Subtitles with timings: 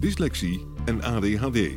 [0.00, 1.72] dyslexie en ADHD.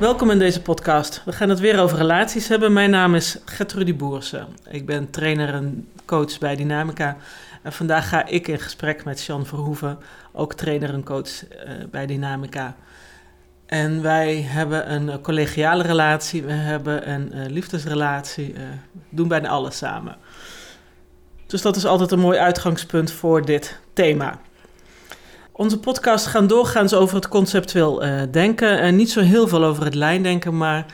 [0.00, 1.22] Welkom in deze podcast.
[1.24, 2.72] We gaan het weer over relaties hebben.
[2.72, 4.46] Mijn naam is Gertrudie Boersen.
[4.68, 7.16] Ik ben trainer en coach bij Dynamica.
[7.62, 9.98] En vandaag ga ik in gesprek met Jean Verhoeven,
[10.32, 12.76] ook trainer en coach eh, bij Dynamica.
[13.66, 18.60] En wij hebben een collegiale relatie, we hebben een uh, liefdesrelatie, uh,
[19.10, 20.16] doen bijna alles samen.
[21.46, 24.40] Dus dat is altijd een mooi uitgangspunt voor dit thema.
[25.58, 28.80] Onze podcast gaan doorgaans over het conceptueel uh, denken.
[28.80, 30.86] En niet zo heel veel over het lijndenken, maar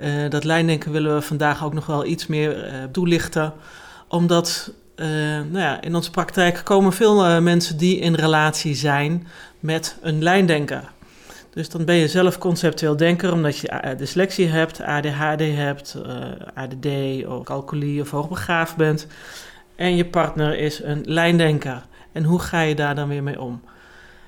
[0.00, 3.52] uh, dat lijndenken willen we vandaag ook nog wel iets meer uh, toelichten.
[4.08, 9.26] Omdat nou ja, in onze praktijk komen veel mensen die in relatie zijn
[9.60, 10.90] met een lijndenker.
[11.50, 15.96] Dus dan ben je zelf conceptueel denker omdat je dyslexie hebt, ADHD hebt,
[16.54, 16.86] ADD
[17.26, 19.06] of calculie of hoogbegaafd bent.
[19.74, 21.82] En je partner is een lijndenker.
[22.12, 23.60] En hoe ga je daar dan weer mee om?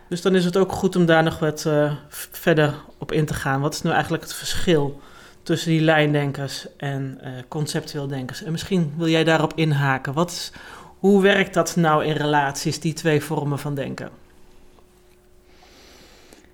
[0.08, 1.92] Dus dan is het ook goed om daar nog wat uh,
[2.30, 3.60] verder op in te gaan.
[3.60, 5.00] Wat is nu eigenlijk het verschil
[5.42, 8.42] tussen die lijndenkers en uh, conceptueel denkers?
[8.42, 10.12] En misschien wil jij daarop inhaken.
[10.12, 10.52] Wat is,
[10.98, 14.10] hoe werkt dat nou in relaties, die twee vormen van denken?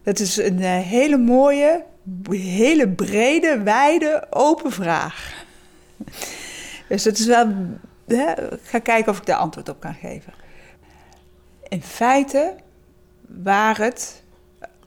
[0.03, 1.84] Dat is een uh, hele mooie,
[2.31, 5.44] hele brede, wijde, open vraag.
[6.88, 7.53] Dus het is wel.
[8.06, 8.32] Hè,
[8.62, 10.32] ga kijken of ik daar antwoord op kan geven.
[11.69, 12.54] In feite
[13.42, 14.22] waar het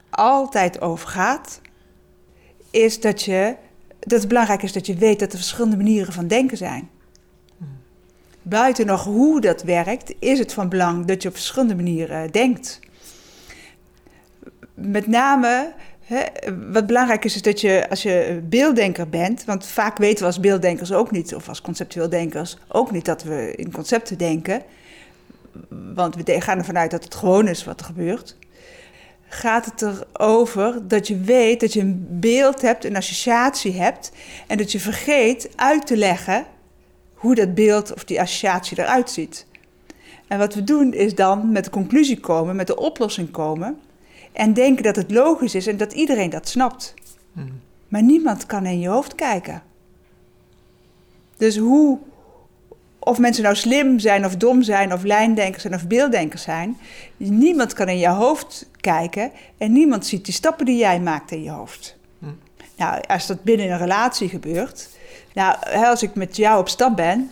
[0.10, 1.62] altijd over gaat,
[2.72, 3.56] is dat, je,
[4.00, 6.90] dat het belangrijk is dat je weet dat er verschillende manieren van denken zijn.
[8.42, 12.80] Buiten nog hoe dat werkt, is het van belang dat je op verschillende manieren denkt.
[14.74, 15.74] Met name,
[16.72, 20.40] wat belangrijk is, is dat je als je beelddenker bent, want vaak weten we als
[20.40, 24.64] beelddenkers ook niet, of als conceptueel denkers ook niet, dat we in concepten denken
[25.94, 28.38] want we gaan ervan uit dat het gewoon is wat er gebeurt.
[29.28, 29.82] Gaat het
[30.14, 34.12] erover dat je weet dat je een beeld hebt, een associatie hebt.
[34.48, 36.46] En dat je vergeet uit te leggen
[37.14, 39.46] hoe dat beeld of die associatie eruit ziet.
[40.28, 43.80] En wat we doen is dan met de conclusie komen, met de oplossing komen.
[44.32, 46.94] En denken dat het logisch is en dat iedereen dat snapt.
[47.34, 47.62] Hmm.
[47.88, 49.64] Maar niemand kan in je hoofd kijken.
[51.38, 52.00] Dus hoe
[53.08, 56.78] of mensen nou slim zijn of dom zijn of lijndenkers zijn of beelddenkers zijn.
[57.18, 61.44] Niemand kan in je hoofd kijken en niemand ziet die stappen die jij maakt in
[61.44, 61.98] je hoofd.
[62.20, 62.26] Hm.
[62.78, 64.90] Nou, als dat binnen een relatie gebeurt,
[65.34, 67.32] nou, als ik met jou op stap ben,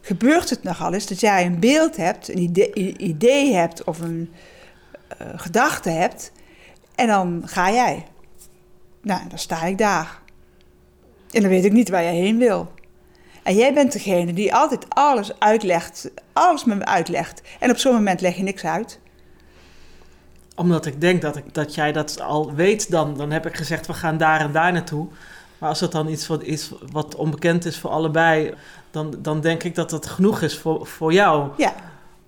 [0.00, 4.32] gebeurt het nogal eens dat jij een beeld hebt, een idee, idee hebt of een
[5.20, 6.32] uh, gedachte hebt
[6.94, 8.06] en dan ga jij.
[9.02, 10.20] Nou, dan sta ik daar.
[11.30, 12.72] En dan weet ik niet waar jij heen wil.
[13.48, 17.42] En jij bent degene die altijd alles uitlegt, alles me uitlegt.
[17.60, 19.00] En op zo'n moment leg je niks uit.
[20.54, 23.86] Omdat ik denk dat, ik, dat jij dat al weet, dan, dan heb ik gezegd,
[23.86, 25.06] we gaan daar en daar naartoe.
[25.58, 28.54] Maar als het dan iets wat, is wat onbekend is voor allebei,
[28.90, 31.50] dan, dan denk ik dat dat genoeg is voor, voor jou.
[31.56, 31.74] Ja.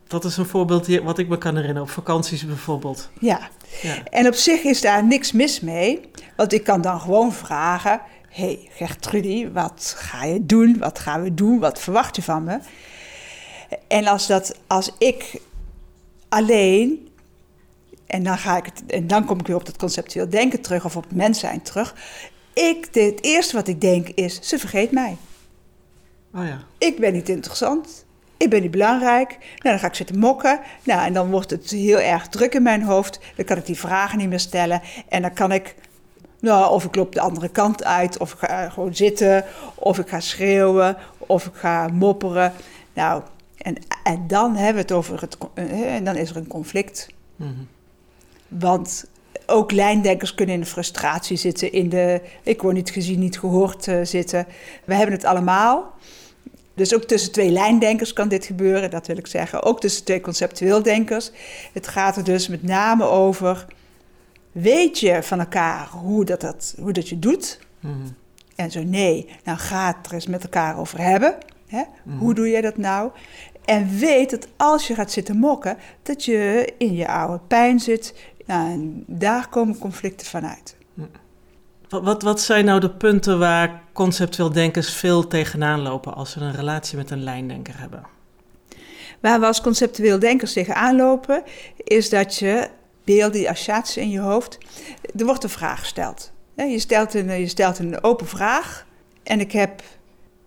[0.07, 3.11] Dat is een voorbeeld wat ik me kan herinneren, op vakanties bijvoorbeeld.
[3.19, 3.41] Ja.
[3.83, 4.05] ja.
[4.05, 6.01] En op zich is daar niks mis mee,
[6.37, 10.79] want ik kan dan gewoon vragen: hey, Gertrudie, wat ga je doen?
[10.79, 11.59] Wat gaan we doen?
[11.59, 12.59] Wat verwacht je van me?
[13.89, 15.41] En als, dat, als ik
[16.29, 17.09] alleen,
[18.07, 20.85] en dan, ga ik het, en dan kom ik weer op dat conceptueel denken terug
[20.85, 21.95] of op het mens zijn terug.
[22.53, 25.17] Ik, het eerste wat ik denk is, ze vergeet mij.
[26.35, 26.63] Oh ja.
[26.79, 28.05] Ik ben niet interessant.
[28.37, 29.29] Ik ben niet belangrijk.
[29.39, 30.61] Nou, dan ga ik zitten mokken.
[30.83, 33.21] Nou, en dan wordt het heel erg druk in mijn hoofd.
[33.37, 34.83] Dan kan ik die vragen niet meer stellen.
[35.09, 35.75] En dan kan ik
[36.41, 39.45] nou, of ik loop de andere kant uit, of ik ga gewoon zitten,
[39.75, 42.53] of ik ga schreeuwen, of ik ga mopperen.
[42.95, 43.23] Nou,
[43.57, 45.39] en, en dan hebben we het over het.
[45.55, 47.09] Eh, en dan is er een conflict.
[47.37, 47.51] Mhm.
[48.49, 49.05] Want
[49.47, 53.87] ook lijndenkers kunnen in de frustratie zitten, in de ik word niet gezien, niet gehoord
[53.87, 54.47] uh, zitten.
[54.85, 55.95] We hebben het allemaal.
[56.75, 59.63] Dus ook tussen twee lijndenkers kan dit gebeuren, dat wil ik zeggen.
[59.63, 61.31] Ook tussen twee conceptueel denkers.
[61.73, 63.67] Het gaat er dus met name over,
[64.53, 67.61] weet je van elkaar hoe dat, dat, hoe dat je doet?
[67.81, 68.17] Mm
[68.57, 71.39] En zo nee, nou ga het er eens met elkaar over hebben.
[71.67, 71.83] Hè?
[72.05, 72.19] Mhm.
[72.19, 73.11] Hoe doe je dat nou?
[73.65, 78.15] En weet dat als je gaat zitten mokken, dat je in je oude pijn zit.
[78.47, 80.77] Nou, en daar komen conflicten vanuit.
[81.89, 86.41] Wat, wat, wat zijn nou de punten waar conceptueel denkers veel tegenaan lopen als ze
[86.41, 88.03] een relatie met een lijndenker hebben?
[89.21, 91.43] Waar we als conceptueel denkers tegenaan lopen,
[91.77, 92.69] is dat je
[93.05, 94.59] beelden, associaties in je hoofd.
[95.17, 96.33] Er wordt een vraag gesteld.
[96.55, 98.87] Je stelt een, je stelt een open vraag
[99.23, 99.83] en ik heb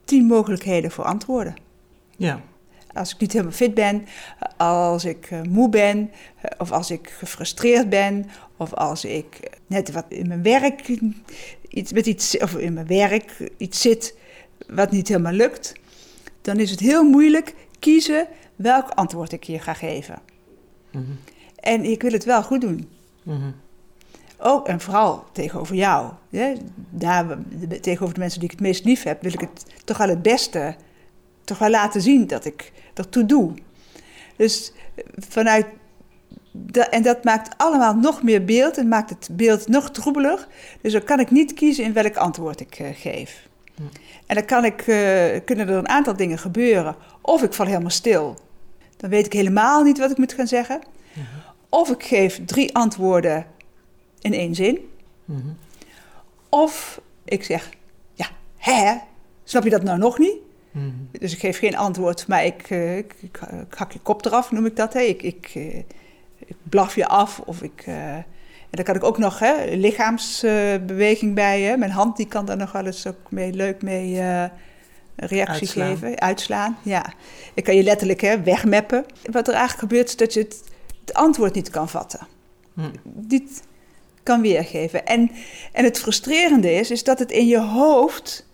[0.06, 1.56] tien mogelijkheden voor antwoorden.
[2.18, 2.42] Ja.
[2.94, 4.06] Als ik niet helemaal fit ben,
[4.58, 6.12] als ik eh, moe ben,
[6.58, 10.98] of als ik gefrustreerd ben, of als ik net wat in mijn werk
[11.70, 14.18] iets met iets, of in mijn werk iets zit
[14.68, 15.74] wat niet helemaal lukt,
[16.42, 20.22] dan is het heel moeilijk kiezen welk antwoord ik je ga geven.
[20.92, 21.04] Mhm.
[21.64, 22.90] En ik wil het wel goed doen.
[23.24, 23.56] Mm
[24.38, 26.12] Ook en vooral tegenover jou.
[26.90, 27.38] Daar,
[27.82, 30.22] tegenover de mensen die ik het meest lief heb, wil ik het toch wel het
[30.22, 30.76] beste
[31.44, 33.52] toch wel laten zien dat ik ertoe doe.
[34.36, 34.72] Dus
[35.18, 35.66] vanuit.
[36.90, 40.48] en dat maakt allemaal nog meer beeld en maakt het beeld nog troebeler.
[40.82, 43.48] Dus dan kan ik niet kiezen in welk antwoord ik uh, geef.
[43.76, 43.82] Hm.
[44.26, 46.96] En dan kan ik, uh, kunnen er een aantal dingen gebeuren.
[47.22, 48.38] Of ik val helemaal stil.
[48.98, 50.82] Dan weet ik helemaal niet wat ik moet gaan zeggen.
[51.74, 53.46] Of ik geef drie antwoorden
[54.22, 54.90] in één zin.
[55.26, 55.48] Mhm.
[56.50, 57.70] Of ik zeg,
[58.14, 58.28] ja,
[58.58, 58.96] hè,
[59.44, 60.36] snap je dat nou nog niet?
[60.72, 60.88] Mhm.
[61.12, 63.40] Dus ik geef geen antwoord, maar ik, uh, ik, ik,
[63.70, 64.94] hak je kop eraf, noem ik dat.
[64.94, 65.00] Hè.
[65.00, 65.76] Ik, ik, uh,
[66.46, 67.86] ik blaf je af of ik...
[67.88, 68.26] Uh, en
[68.70, 71.62] dan kan ik ook nog hè, lichaamsbeweging bij.
[71.62, 71.78] Hè.
[71.78, 74.22] Mijn hand die kan daar nog wel eens ook mee, leuk mee
[75.16, 75.98] reactie uitslaan.
[75.98, 76.20] geven.
[76.20, 77.14] Uitslaan, ja.
[77.54, 79.06] Ik kan je letterlijk hè, wegmeppen.
[79.32, 80.64] Wat er eigenlijk gebeurt is dat je het,
[81.06, 82.28] het antwoord niet kan vatten.
[82.74, 82.92] Hmm.
[83.28, 83.64] Niet
[84.24, 85.06] kan weergeven.
[85.06, 85.32] En,
[85.72, 88.46] en het frustrerende is, is dat het in je hoofd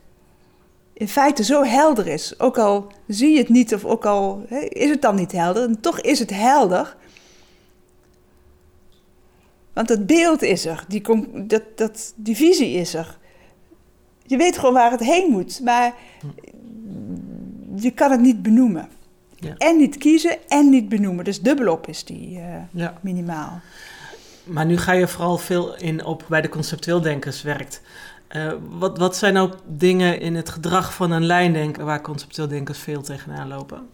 [0.93, 2.39] in feite zo helder is.
[2.39, 5.81] Ook al zie je het niet of ook al is het dan niet helder, en
[5.81, 6.97] toch is het helder.
[9.73, 11.01] Want het beeld is er, die,
[11.45, 13.17] dat, dat, die visie is er.
[14.25, 15.95] Je weet gewoon waar het heen moet, maar
[17.75, 18.89] je kan het niet benoemen.
[19.39, 19.55] Ja.
[19.57, 21.25] En niet kiezen en niet benoemen.
[21.25, 22.93] Dus dubbelop is die uh, ja.
[23.01, 23.61] minimaal.
[24.43, 27.81] Maar nu ga je vooral veel in op bij de conceptueel denkers werkt.
[28.31, 32.79] Uh, wat, wat zijn nou dingen in het gedrag van een lijndenker waar conceptueel denkers
[32.79, 33.87] veel tegenaan lopen?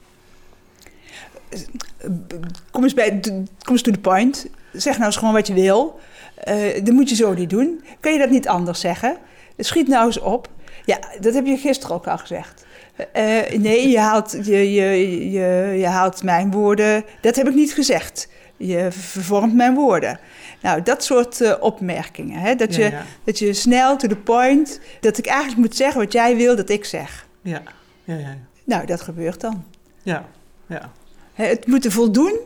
[2.71, 3.19] Kom eens, bij,
[3.63, 4.47] kom eens to the point.
[4.73, 5.99] Zeg nou eens gewoon wat je wil.
[6.47, 7.83] Uh, dat moet je zo niet doen.
[7.99, 9.17] Kun je dat niet anders zeggen?
[9.57, 10.49] Schiet nou eens op.
[10.85, 12.64] Ja, dat heb je gisteren ook al gezegd.
[12.99, 17.05] Uh, nee, je haalt, je, je, je, je haalt mijn woorden.
[17.21, 18.27] Dat heb ik niet gezegd.
[18.57, 20.19] Je vervormt mijn woorden.
[20.61, 22.39] Nou, dat soort uh, opmerkingen.
[22.39, 22.55] Hè?
[22.55, 26.35] Dat, je, dat je snel to the point, dat ik eigenlijk moet zeggen wat jij
[26.35, 27.27] wil dat ik zeg.
[27.41, 27.61] Ja,
[28.03, 28.37] ja, ja.
[28.63, 29.63] Nou, dat gebeurt dan.
[30.03, 30.25] Ja,
[30.67, 30.91] ja.
[31.33, 32.39] Het moet voldoen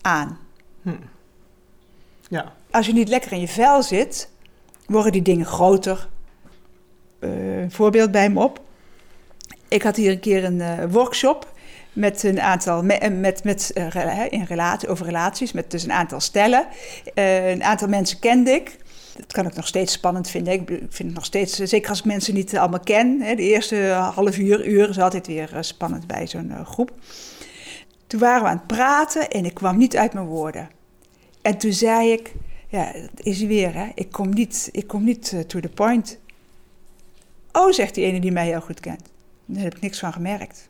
[0.00, 0.38] aan.
[0.82, 0.90] Hm.
[2.28, 2.52] Ja.
[2.70, 4.30] Als je niet lekker in je vel zit,
[4.86, 6.08] worden die dingen groter.
[7.20, 8.60] Uh, een voorbeeld bij me op.
[9.68, 11.52] Ik had hier een keer een uh, workshop
[11.92, 16.20] met een aantal, met, met, met uh, in relatie, over relaties, met dus een aantal
[16.20, 16.66] stellen.
[17.14, 18.76] Een aantal mensen kende ik.
[19.16, 20.52] Dat kan ik nog steeds spannend vinden.
[20.52, 23.20] Ik vind het nog steeds, zeker als ik mensen niet allemaal ken.
[23.20, 23.76] Hè, de eerste
[24.14, 26.92] half uur, uur is altijd weer spannend bij zo'n groep.
[28.06, 30.68] Toen waren we aan het praten en ik kwam niet uit mijn woorden.
[31.42, 32.34] En toen zei ik,
[32.68, 33.86] ja, is hij weer, hè?
[33.94, 36.18] Ik kom niet, ik kom niet to the point.
[37.52, 39.02] Oh, zegt die ene die mij heel goed kent.
[39.50, 40.66] Daar heb ik niks van gemerkt.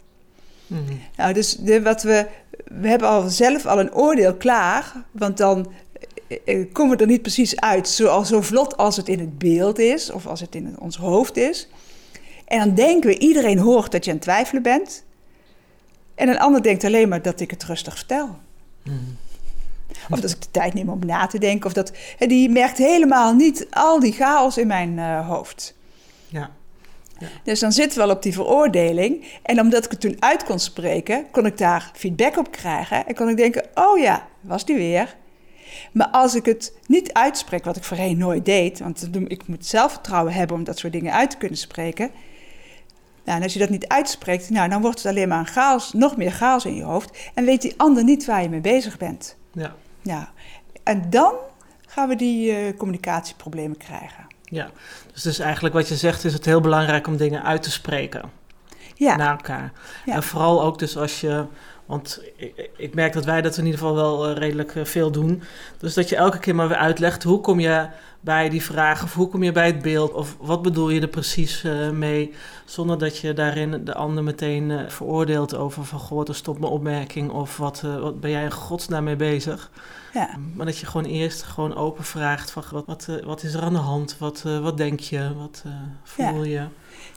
[0.66, 0.92] Mhm.
[1.16, 2.26] Nou, dus de, wat we,
[2.64, 5.72] we hebben al zelf al een oordeel klaar, want dan
[6.28, 9.38] eh, eh, komen we er niet precies uit zo, zo vlot als het in het
[9.38, 11.68] beeld is of als het in ons hoofd is.
[12.44, 15.04] En dan denken we, iedereen hoort dat je aan het twijfelen bent.
[16.14, 18.38] En een ander denkt alleen maar dat ik het rustig vertel.
[18.82, 18.96] Mhm.
[20.10, 21.66] Of dat ik de tijd neem om na te denken.
[21.66, 25.74] Of dat, die merkt helemaal niet al die chaos in mijn uh, hoofd.
[26.28, 26.50] Ja.
[27.42, 29.24] Dus dan zitten we wel op die veroordeling.
[29.42, 33.06] En omdat ik het toen uit kon spreken, kon ik daar feedback op krijgen.
[33.06, 35.16] En kon ik denken, oh ja, was die weer.
[35.92, 38.78] Maar als ik het niet uitspreek, wat ik voorheen nooit deed...
[38.78, 42.10] want ik moet zelfvertrouwen hebben om dat soort dingen uit te kunnen spreken...
[43.28, 45.92] Nou, en als je dat niet uitspreekt, nou, dan wordt het alleen maar een chaos,
[45.92, 47.30] nog meer chaos in je hoofd.
[47.34, 49.36] En weet die ander niet waar je mee bezig bent.
[49.52, 49.74] Ja.
[50.02, 50.24] Nou,
[50.82, 51.34] en dan,
[51.86, 54.26] gaan we die uh, communicatieproblemen krijgen.
[54.50, 54.70] Ja,
[55.12, 58.30] dus, dus eigenlijk wat je zegt is het heel belangrijk om dingen uit te spreken
[58.94, 59.16] ja.
[59.16, 59.72] naar elkaar.
[60.04, 60.14] Ja.
[60.14, 61.44] En vooral ook dus als je
[61.88, 65.10] want ik, ik, merk dat wij dat in ieder geval wel eh, redelijk eh, veel
[65.10, 65.42] doen.
[65.78, 67.88] Dus dat je elke keer maar weer uitlegt hoe kom je
[68.20, 71.08] bij die vraag of hoe kom je bij het beeld of wat bedoel je er
[71.08, 76.28] precies uh, mee, zonder dat je daarin de ander meteen veroordeelt over van goh, wat
[76.28, 79.70] is stop mijn opmerking of wat, wat ben jij in godsnaam mee bezig.
[80.14, 80.30] Ja.
[80.54, 83.72] Maar dat je gewoon eerst gewoon open vraagt van wat, wat, wat is er aan
[83.72, 85.64] de hand, wat, wat denk je, wat
[86.02, 86.66] voel je.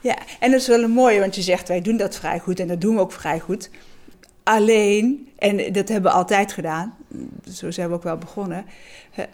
[0.02, 2.60] Ja, en dat is wel een mooie, want je zegt wij doen dat vrij goed
[2.60, 3.70] en dat doen we ook vrij goed.
[4.44, 6.96] Alleen, en dat hebben we altijd gedaan,
[7.52, 8.66] zo zijn we ook wel begonnen.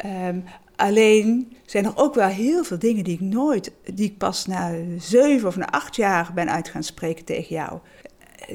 [0.06, 0.44] Um,
[0.76, 4.72] alleen zijn er ook wel heel veel dingen die ik nooit, die ik pas na
[4.98, 7.80] zeven of na acht jaar ben uit gaan spreken tegen jou.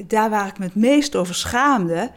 [0.07, 2.11] Daar waar ik me het meest over schaamde,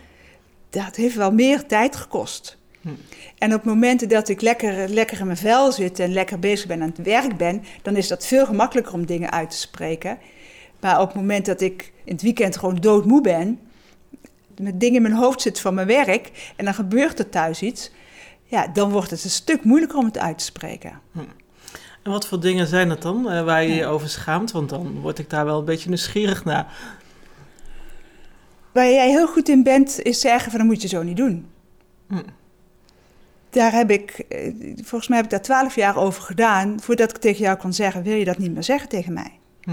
[0.70, 2.58] dat heeft wel meer tijd gekost.
[2.86, 2.92] Hm.
[3.38, 6.82] En op momenten dat ik lekker, lekker in mijn vel zit en lekker bezig ben
[6.82, 10.18] aan het werk ben, dan is dat veel gemakkelijker om dingen uit te spreken.
[10.80, 13.60] Maar op het moment dat ik in het weekend gewoon doodmoe ben,
[14.60, 17.90] met dingen in mijn hoofd zit van mijn werk en dan gebeurt er thuis iets,
[18.44, 21.00] ja, dan wordt het een stuk moeilijker om het uit te spreken.
[21.12, 21.18] Hm.
[22.02, 24.52] En wat voor dingen zijn het dan uh, waar je je over schaamt?
[24.52, 26.72] Want dan word ik daar wel een beetje nieuwsgierig naar.
[28.72, 31.46] Waar jij heel goed in bent, is zeggen van dat moet je zo niet doen.
[32.08, 32.22] Hm.
[33.56, 37.16] Daar heb ik, eh, volgens mij heb ik daar twaalf jaar over gedaan, voordat ik
[37.16, 39.32] tegen jou kon zeggen, wil je dat niet meer zeggen tegen mij?
[39.62, 39.70] Hm.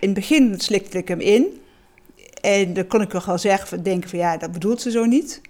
[0.00, 1.60] In het begin slikte ik hem in.
[2.40, 5.40] En dan kon ik wel zeggen, denken van ja, dat bedoelt ze zo niet.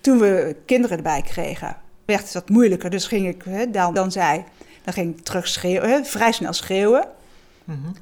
[0.00, 2.90] Toen we kinderen erbij kregen, werd het wat moeilijker.
[2.90, 4.44] Dus ging ik, hè, dan, dan zei,
[4.84, 7.08] dan ging ik terug schreeuwen, hè, vrij snel schreeuwen.
[7.64, 7.94] Mm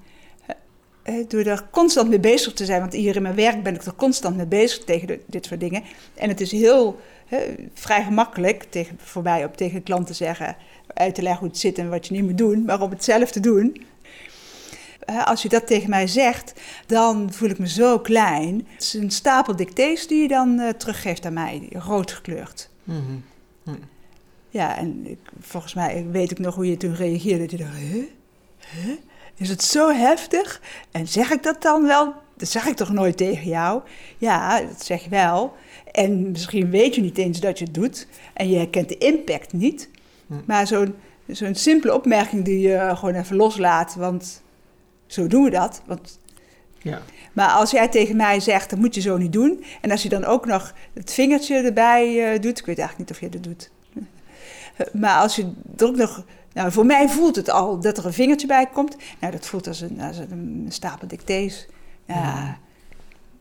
[1.29, 3.95] door er constant mee bezig te zijn, want hier in mijn werk ben ik er
[3.95, 5.83] constant mee bezig tegen dit soort dingen.
[6.15, 7.01] En het is heel
[7.75, 10.57] vrij gemakkelijk tegen, voor mij om tegen een klant te zeggen,
[10.87, 13.05] uit te leggen hoe het zit en wat je niet moet doen, maar om het
[13.05, 13.87] zelf te doen
[15.07, 16.53] als je dat tegen mij zegt,
[16.87, 18.67] dan voel ik me zo klein.
[18.73, 22.69] Het is een stapel dictées die je dan uh, teruggeeft aan mij, rood gekleurd.
[22.85, 23.25] Mm
[24.51, 27.47] Ja, en ik, volgens mij weet ik nog hoe je toen reageerde.
[27.51, 28.05] Je dacht, huh?
[28.59, 28.97] Huh?
[29.37, 30.61] Is het zo heftig?
[30.91, 32.15] En zeg ik dat dan wel?
[32.37, 33.83] Dat zeg ik toch nooit tegen jou?
[34.19, 35.55] Ja, dat zeg je wel.
[35.97, 38.07] En misschien weet je niet eens dat je het doet.
[38.35, 39.89] En je herkent de impact niet.
[40.27, 40.35] Hm.
[40.45, 40.95] Maar zo'n
[41.27, 43.95] zo'n simpele opmerking die je gewoon even loslaat.
[43.95, 44.43] Want
[45.07, 45.83] zo doen we dat.
[45.87, 46.19] Want...
[46.79, 47.03] Ja.
[47.33, 49.65] Maar als jij tegen mij zegt, dat moet je zo niet doen.
[49.81, 52.59] En als je dan ook nog het vingertje erbij uh, doet.
[52.59, 53.71] Ik weet eigenlijk niet of je dat doet.
[55.03, 56.25] Maar als je er ook nog...
[56.53, 58.97] Nou, voor mij voelt het al dat er een vingertje bij komt.
[59.21, 61.67] Nou, dat voelt als een, als een stapel dictées.
[62.07, 62.59] Ja,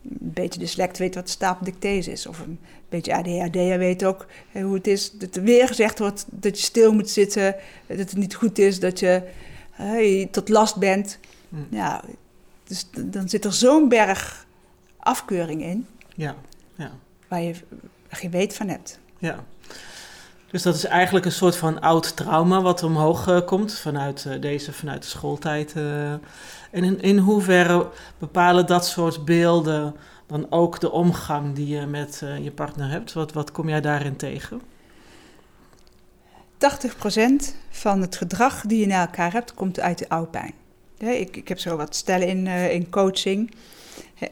[0.10, 2.28] Een beetje dyslect weet wat stapel dictées is.
[2.28, 2.60] Of een
[2.90, 5.12] beetje ADHD weet ook hoe het is.
[5.12, 7.56] Dat er weer gezegd wordt dat je stil moet zitten.
[7.88, 9.24] Dat het niet goed is, dat je
[9.72, 11.20] hey, tot last bent.
[11.50, 11.76] Hm.
[11.76, 12.04] Ja,
[12.64, 14.46] dus dan zit er zo'n berg
[14.98, 15.88] afkeuring in.
[16.16, 16.36] Ja,
[16.76, 16.92] ja.
[17.28, 17.54] Waar je
[18.08, 19.00] geen weet van hebt.
[19.18, 19.44] Ja.
[20.52, 24.42] Dus dat is eigenlijk een soort van oud trauma wat omhoog uh, komt vanuit uh,
[24.42, 25.74] deze, vanuit de schooltijd.
[25.78, 26.12] Uh.
[26.12, 29.96] En in, in hoeverre bepalen dat soort beelden
[30.28, 33.14] dan ook de omgang die je met je partner hebt?
[33.14, 34.62] Wat, wat kom jij daarin tegen?
[36.54, 36.58] 80%
[37.70, 40.54] van het gedrag die je naar elkaar hebt, komt uit de oudpijn
[40.98, 43.52] ik, ik heb zo wat stellen in, in coaching.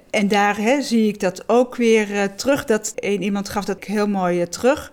[0.10, 2.66] En daar zie ik dat ook weer terug.
[2.66, 4.92] Dat iemand gaf dat heel mooi terug.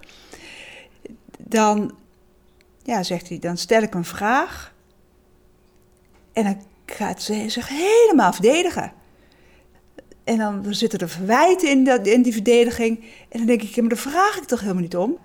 [1.51, 1.95] Dan
[2.83, 4.75] ja, zegt hij, dan stel ik een vraag.
[6.33, 8.93] En dan gaat ze zich helemaal verdedigen.
[10.25, 12.99] En dan zitten er verwijten in, dat, in die verdediging.
[13.29, 15.19] En dan denk ik, ja, maar daar vraag ik toch helemaal niet om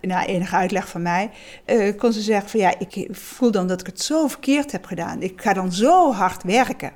[0.00, 1.30] na enige uitleg van mij,
[1.66, 4.84] uh, kon ze zeggen van ja, ik voel dan dat ik het zo verkeerd heb
[4.84, 5.22] gedaan.
[5.22, 6.92] Ik ga dan zo hard werken.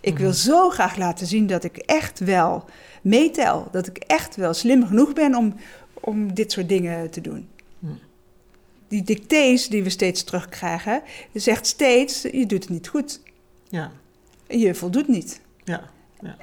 [0.00, 0.36] Ik wil mhm.
[0.36, 2.64] zo graag laten zien dat ik echt wel
[3.02, 3.68] meetel.
[3.72, 5.54] Dat ik echt wel slim genoeg ben om,
[5.94, 7.48] om dit soort dingen te doen.
[8.90, 13.20] Die dictées die we steeds terugkrijgen, zegt steeds, je doet het niet goed.
[13.68, 13.92] Ja.
[14.48, 15.40] Je voldoet niet.
[15.64, 15.90] Ja.
[16.20, 16.36] ja.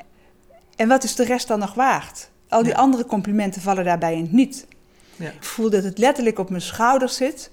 [0.75, 2.29] En wat is de rest dan nog waard?
[2.49, 4.67] Al die andere complimenten vallen daarbij niet.
[5.15, 5.29] Ja.
[5.29, 7.51] Ik voel dat het letterlijk op mijn schouders zit.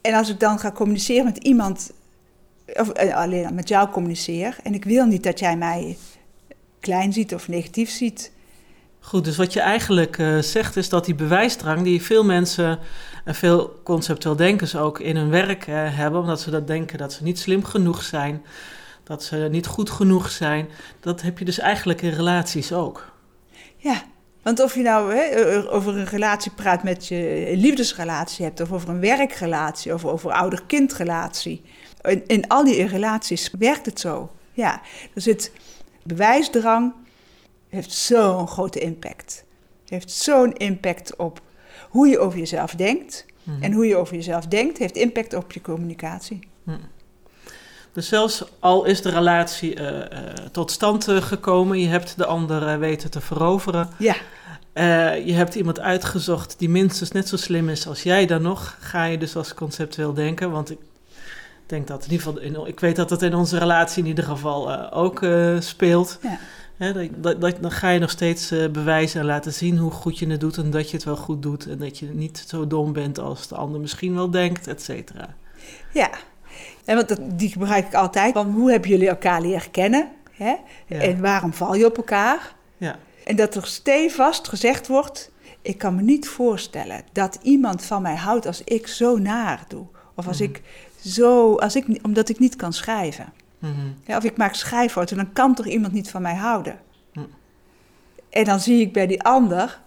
[0.00, 1.92] En als ik dan ga communiceren met iemand,
[2.66, 5.96] of eh, alleen met jou communiceer, en ik wil niet dat jij mij
[6.80, 8.32] klein ziet of negatief ziet.
[9.10, 12.78] Goed, dus wat je eigenlijk uh, zegt is dat die bewijsdrang die veel mensen
[13.24, 17.12] en veel conceptueel denkers ook in hun werk uh, hebben, omdat ze dat denken dat
[17.12, 18.44] ze niet slim genoeg zijn,
[19.04, 20.68] dat ze niet goed genoeg zijn,
[21.00, 23.12] dat heb je dus eigenlijk in relaties ook.
[23.76, 24.02] Ja,
[24.42, 28.88] Want of je nou hè, over een relatie praat met je liefdesrelatie hebt, of over
[28.88, 31.62] een werkrelatie, of over ouder-kindrelatie.
[32.02, 34.30] In, in al die relaties werkt het zo.
[34.52, 34.80] Ja,
[35.14, 35.52] er zit
[36.02, 36.92] bewijsdrang,
[37.70, 39.44] heeft zo'n grote impact.
[39.88, 41.40] Heeft zo'n impact op
[41.88, 43.26] hoe je over jezelf denkt.
[43.42, 43.62] Mhm.
[43.62, 46.48] En hoe je over jezelf denkt, heeft impact op je communicatie.
[47.92, 52.26] Dus zelfs al is de relatie eh, eh, tot stand eh, gekomen, je hebt de
[52.26, 53.88] ander weten te veroveren.
[53.98, 54.14] Ja,
[55.24, 58.76] je hebt iemand uitgezocht die minstens net zo slim is als jij dan nog.
[58.80, 60.50] Ga je dus als conceptueel denken.
[60.50, 60.78] Want ik
[61.66, 64.24] denk dat in ieder geval, in, ik weet dat dat in onze relatie in ieder
[64.24, 65.26] geval ook
[65.58, 66.18] speelt.
[66.22, 66.38] Ja.
[67.16, 70.40] Dat, dan ga je nog steeds eh, bewijzen en laten zien hoe goed je het
[70.40, 71.66] doet en dat je het wel goed doet.
[71.66, 75.34] En dat je niet zo dom bent als de ander misschien wel denkt, et cetera.
[75.92, 76.10] ja.
[76.84, 78.32] En want dat, die gebruik ik altijd.
[78.32, 80.08] Van hoe hebben jullie elkaar leren kennen?
[80.30, 80.54] Hè?
[80.86, 80.98] Ja.
[81.00, 82.54] En waarom val je op elkaar?
[82.76, 82.98] Ja.
[83.24, 85.30] En dat er stevast gezegd wordt:
[85.62, 89.86] Ik kan me niet voorstellen dat iemand van mij houdt als ik zo naar doe.
[90.14, 90.48] Of als Mhm.
[90.50, 90.62] ik
[91.04, 93.32] zo, als ik, omdat ik niet kan schrijven.
[93.60, 93.90] Mhm.
[94.06, 96.80] Ja, of ik maak schrijffouten, dan kan toch iemand niet van mij houden.
[98.30, 99.80] En dan zie ik bij die ander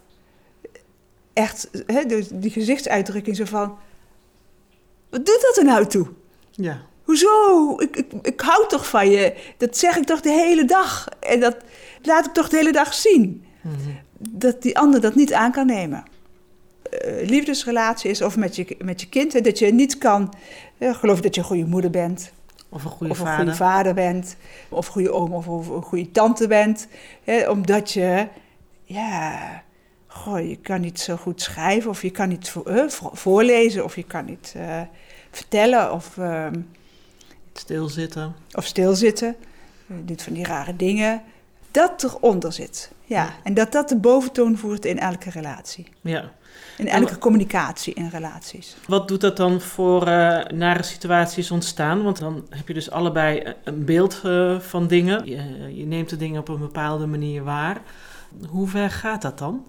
[1.33, 3.77] echt hè, die gezichtsuitdrukking zo van:
[5.09, 6.07] Wat doet dat er nou toe?
[6.51, 6.81] ja.
[7.03, 7.75] Hoezo?
[7.79, 9.35] Ik, ik, ik hou toch van je.
[9.57, 11.07] Dat zeg ik toch de hele dag.
[11.19, 11.57] En dat
[12.01, 13.45] laat ik toch de hele dag zien.
[13.61, 13.75] Mhm.
[14.17, 16.03] Dat die ander dat niet aan kan nemen.
[16.89, 19.33] Eh, liefdesrelatie is of met je, met je kind.
[19.33, 20.33] hè, dat je niet kan
[20.77, 22.31] eh, geloven dat je een goede moeder bent.
[22.73, 23.39] Of een goede of een vader.
[23.43, 24.35] goede vader bent.
[24.69, 26.87] Of een goede oom of, of een goede tante bent.
[27.23, 28.27] Hè, omdat je,
[28.83, 29.63] ja,
[30.07, 31.89] goh, je kan niet zo goed schrijven.
[31.89, 33.83] Of je kan niet vo- vo- voorlezen.
[33.83, 34.81] Of je kan niet eh,
[35.31, 35.91] vertellen.
[35.93, 36.17] Of...
[36.17, 36.59] ehm,
[37.53, 38.35] Stilzitten.
[38.51, 39.35] of stilzitten,
[39.87, 41.21] doet van die rare dingen.
[41.71, 42.91] Dat eronder zit.
[43.05, 43.33] Ja, Ja.
[43.43, 45.87] en dat dat de boventoon voert in elke relatie.
[46.01, 46.31] Ja.
[46.77, 48.75] In elke communicatie in relaties.
[48.87, 52.03] Wat doet dat dan voor eh, nare situaties ontstaan?
[52.03, 55.25] Want dan heb je dus allebei eh, een beeld eh, van dingen.
[55.25, 57.81] Je, je neemt de dingen op een bepaalde manier waar.
[58.49, 59.65] Hoe ver gaat dat dan?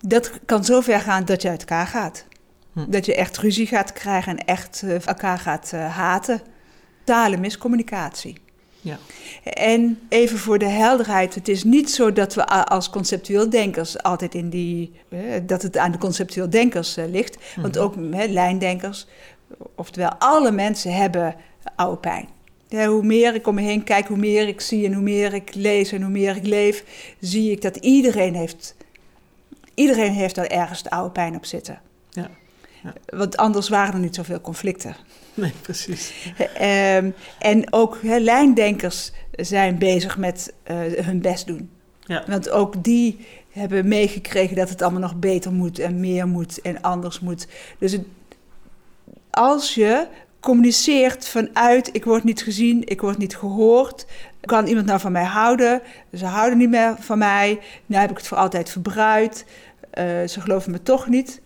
[0.00, 2.26] Dat kan zo ver gaan dat je uit elkaar gaat.
[2.72, 2.90] Hm.
[2.90, 6.40] Dat je echt ruzie gaat krijgen en echt elkaar gaat haten.
[7.04, 8.45] Totale miscommunicatie.
[8.86, 8.98] Ja.
[9.52, 14.34] En even voor de helderheid, het is niet zo dat we als conceptueel denkers altijd
[14.34, 17.36] in die, eh, dat het aan de conceptueel denkers eh, ligt.
[17.56, 17.84] Want Mhm.
[17.84, 19.06] ook hè, lijndenkers,
[19.74, 21.34] oftewel alle mensen hebben
[21.76, 22.28] oude pijn.
[22.68, 25.34] Ja, hoe meer ik om me heen kijk, hoe meer ik zie en hoe meer
[25.34, 26.84] ik lees en hoe meer ik leef,
[27.20, 28.76] zie ik dat iedereen heeft,
[29.74, 31.80] iedereen heeft daar ergens de oude pijn op zitten.
[32.86, 33.16] Ja.
[33.18, 34.96] Want anders waren er niet zoveel conflicten.
[35.34, 36.12] Nee, precies.
[36.54, 41.70] Ehm, en ook lijndenkers zijn bezig met eh, hun best doen.
[42.00, 42.24] Ja.
[42.26, 46.82] Want ook die hebben meegekregen dat het allemaal nog beter moet en meer moet en
[46.82, 47.46] anders moet.
[47.78, 48.06] Dus het-
[49.30, 50.06] als je
[50.40, 54.06] communiceert vanuit ik word niet gezien, ik word niet gehoord,
[54.40, 55.82] kan iemand nou van mij houden?
[56.14, 59.44] Ze houden niet meer van mij, nu heb ik het voor altijd verbruikt,
[59.90, 61.40] Eh, ze geloven me toch niet.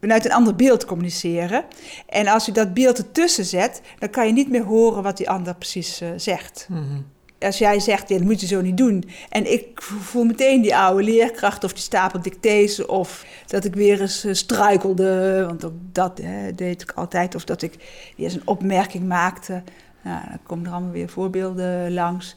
[0.00, 1.64] Vanuit een ander beeld communiceren.
[2.06, 5.30] En als je dat beeld ertussen zet, dan kan je niet meer horen wat die
[5.30, 7.00] ander precies eh, zegt Mhm.
[7.40, 9.04] als jij zegt, ja, dat moet je zo niet doen.
[9.28, 12.86] En ik voel meteen die oude leerkracht of die stapel dictées...
[12.86, 17.34] of dat ik weer eens eh, struikelde, want ook dat hè, deed ik altijd.
[17.34, 17.72] Of dat ik
[18.16, 19.62] weer eens een opmerking maakte.
[20.02, 22.36] Nou, dan komen er allemaal weer voorbeelden langs.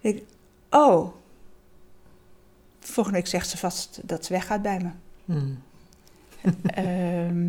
[0.00, 0.22] Ik,
[0.70, 1.14] oh,
[2.80, 4.88] volgende week zegt ze vast dat ze weggaat bij me.
[5.34, 5.52] Mhm.
[6.74, 7.48] Ehm,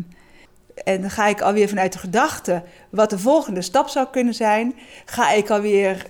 [0.84, 4.74] en dan ga ik alweer vanuit de gedachte wat de volgende stap zou kunnen zijn,
[5.04, 6.06] ga ik alweer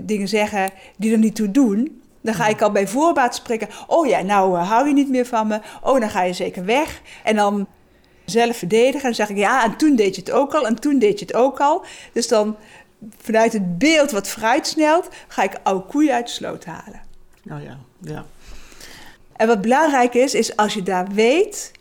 [0.00, 2.02] dingen zeggen die er niet toe doen.
[2.20, 3.68] Dan ga ik al bij voorbaat spreken.
[3.86, 5.60] Oh ja, nou eh, hou je niet meer van me.
[5.82, 7.00] Oh, dan ga je zeker weg.
[7.24, 7.66] En dan
[8.24, 9.08] zelf verdedigen.
[9.08, 10.66] En zeg ik ja, en toen deed je het ook al.
[10.66, 11.84] En toen deed je het ook al.
[12.12, 12.56] Dus dan
[13.16, 17.00] vanuit het beeld wat vooruitsnelt, ga ik oude koeien uit de sloot halen.
[17.50, 18.24] Oh ja, ja.
[19.36, 21.72] En wat belangrijk is, is als je daar weet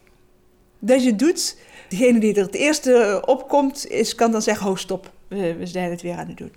[0.80, 1.58] dat je doet,
[1.90, 6.02] degene die er het eerste opkomt, is, kan dan zeggen, ho stop, we, zijn het
[6.02, 6.52] weer aan het doen.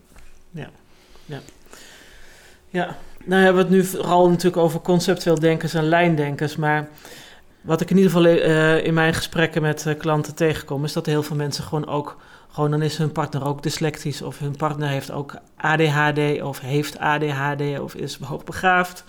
[2.70, 6.88] Ja, nou hebben we het nu vooral natuurlijk over conceptueel denkers en lijndenkers, maar
[7.60, 11.06] wat ik in ieder geval eh, in mijn gesprekken met eh, klanten tegenkom, is dat
[11.06, 12.16] heel veel mensen gewoon ook,
[12.50, 16.98] gewoon dan is hun partner ook dyslectisch of hun partner heeft ook ADHD of heeft
[16.98, 19.04] ADHD of is hoogbegaafd.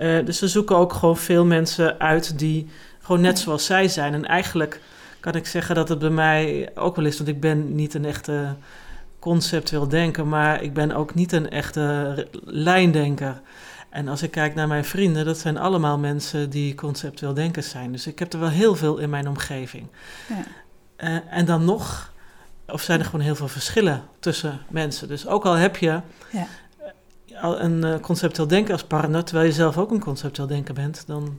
[0.00, 2.68] Eh dus ze zoeken ook gewoon veel mensen uit die
[3.00, 4.14] gewoon net zoals zij zijn.
[4.14, 4.80] En eigenlijk
[5.20, 8.04] kan ik zeggen dat het bij mij ook wel is, want ik ben niet een
[8.04, 8.54] echte
[9.18, 13.40] conceptueel denker, maar ik ben ook niet een echte lijndenker.
[13.88, 17.92] En als ik kijk naar mijn vrienden, dat zijn allemaal mensen die conceptueel denkers zijn.
[17.92, 19.86] Dus ik heb er wel heel veel in mijn omgeving.
[20.28, 20.44] Ja.
[20.96, 22.12] Eh, en dan nog,
[22.66, 25.08] of zijn er gewoon heel veel verschillen tussen mensen.
[25.08, 26.46] Dus ook al heb je Ja.
[27.40, 31.04] Al een eh, conceptueel denker als partner, terwijl je zelf ook een conceptueel denker bent,
[31.06, 31.38] dan,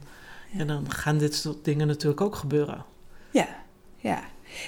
[0.52, 0.60] Ja.
[0.60, 2.86] ja, dan gaan dit soort dingen natuurlijk ook gebeuren.
[3.32, 3.48] Ja,
[3.98, 4.20] ja.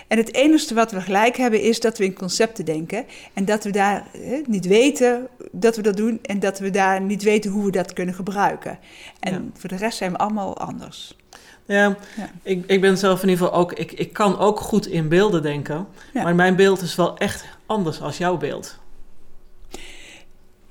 [0.07, 3.05] En het enige wat we gelijk hebben is dat we in concepten denken.
[3.33, 6.19] En dat we daar hè, niet weten dat we dat doen.
[6.21, 8.79] En dat we daar niet weten hoe we dat kunnen gebruiken.
[9.19, 9.41] En Ja.
[9.53, 11.17] voor de rest zijn we allemaal anders.
[11.65, 12.29] Ja, Ja.
[12.43, 15.41] Ik, ik ben zelf in ieder geval ook, ik, ik kan ook goed in beelden
[15.41, 16.23] denken, Ja.
[16.23, 18.77] maar mijn beeld is wel echt anders als jouw beeld.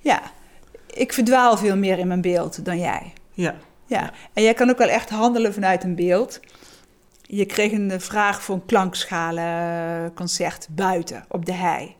[0.00, 0.22] Ja,
[0.94, 3.12] ik verdwaal veel meer in mijn beeld dan jij.
[3.32, 3.54] Ja,
[3.86, 4.12] Ja.
[4.32, 6.40] En jij kan ook wel echt handelen vanuit een beeld.
[7.22, 11.94] Je kreeg een eh, vraag voor een klankschalenconcert buiten op de hei.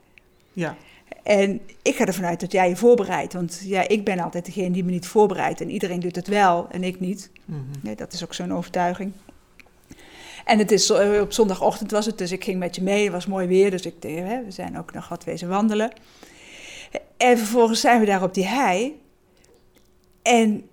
[0.53, 0.75] ja,
[1.23, 3.33] En ik ga ervan uit dat jij je voorbereidt.
[3.33, 5.61] Want ja, ik ben altijd degene die me niet voorbereidt.
[5.61, 7.31] En iedereen doet het wel en ik niet.
[7.45, 7.59] mhm.
[7.81, 9.11] Nee, dat is ook zo'n overtuiging.
[10.45, 13.03] En het is, eh, op zondagochtend was het, dus ik ging met je mee.
[13.03, 14.11] Het was mooi weer, dus ik, eh,
[14.45, 15.91] we zijn ook nog wat wezen wandelen.
[17.23, 19.01] En vervolgens zijn we daar op die hei.
[20.21, 20.69] En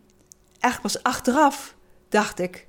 [0.59, 1.75] eigenlijk pas achteraf
[2.09, 2.67] dacht ik...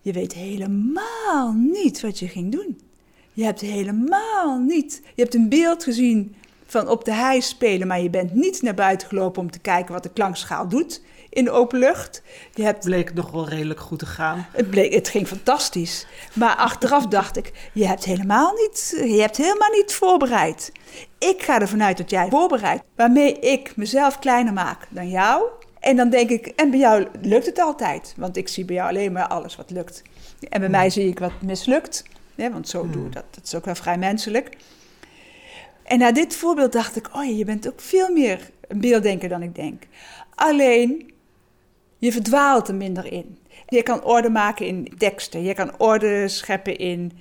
[0.00, 2.80] Je weet helemaal niet wat je ging doen.
[3.32, 5.02] Je hebt helemaal niet...
[5.14, 6.34] Je hebt een beeld gezien
[6.66, 7.86] van op de hei spelen...
[7.86, 11.02] maar je bent niet naar buiten gelopen om te kijken wat de klankschaal doet
[11.38, 12.22] in de open lucht.
[12.54, 14.46] Je hebt bleek nog wel redelijk goed te gaan.
[14.52, 16.06] het, bleek, het ging fantastisch.
[16.32, 20.72] Maar achteraf dacht ik, je hebt helemaal niet, je hebt helemaal niet voorbereid.
[21.18, 25.42] Ik ga ervan uit dat jij voorbereidt, waarmee ik mezelf kleiner maak dan jou.
[25.80, 28.14] En dan denk ik, en bij jou lukt het altijd.
[28.16, 30.02] Want ik zie bij jou alleen maar alles wat lukt.
[30.48, 32.04] En bij mij zie ik wat mislukt.
[32.34, 33.24] Ja, want zo doe ik dat.
[33.30, 34.56] Dat is ook wel vrij menselijk.
[35.82, 39.42] En na dit voorbeeld dacht ik, oh je bent ook veel meer een beelddenker dan
[39.42, 39.82] ik denk.
[40.34, 41.12] Alleen,
[41.98, 43.38] je verdwaalt er minder in.
[43.68, 45.42] Je kan orde maken in teksten.
[45.42, 47.18] Je kan orde scheppen in,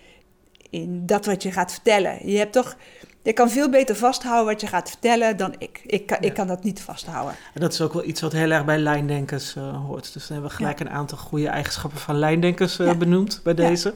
[0.69, 2.29] in dat wat je gaat vertellen.
[2.29, 2.75] Je hebt toch...
[3.23, 5.81] Je kan veel beter vasthouden wat je gaat vertellen dan ik.
[5.85, 7.35] Ik kan, ik kan dat niet vasthouden.
[7.53, 10.13] En dat is ook wel iets wat heel erg bij lijndenkers eh, hoort.
[10.13, 12.95] Dus dan hebben we gelijk een aantal goede eigenschappen van lijndenkers eh, Ja.
[12.95, 13.93] benoemd bij deze.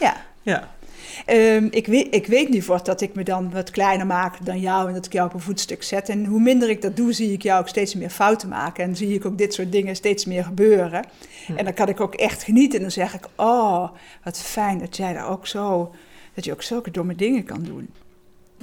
[0.00, 0.16] Ja.
[0.42, 0.68] Ja,
[1.26, 4.60] Ehm, ik, weet, ik weet nu voort dat ik me dan wat kleiner maak dan
[4.60, 6.08] jou en dat ik jou op een voetstuk zet.
[6.08, 8.84] En hoe minder ik dat doe, zie ik jou ook steeds meer fouten maken.
[8.84, 11.04] En zie ik ook dit soort dingen steeds meer gebeuren.
[11.46, 11.56] Hm.
[11.56, 12.76] En dan kan ik ook echt genieten.
[12.76, 13.88] En dan zeg ik, oh,
[14.24, 15.94] wat fijn dat jij daar ook zo,
[16.34, 17.90] dat je ook zulke domme dingen kan doen.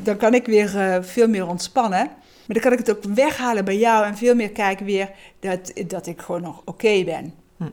[0.04, 2.10] Dan kan ik weer eh, veel meer ontspannen.
[2.46, 5.10] Maar dan kan ik het ook weghalen bij jou en veel meer kijken weer
[5.40, 7.34] dat, dat ik gewoon nog oké ben.
[7.58, 7.66] Hm.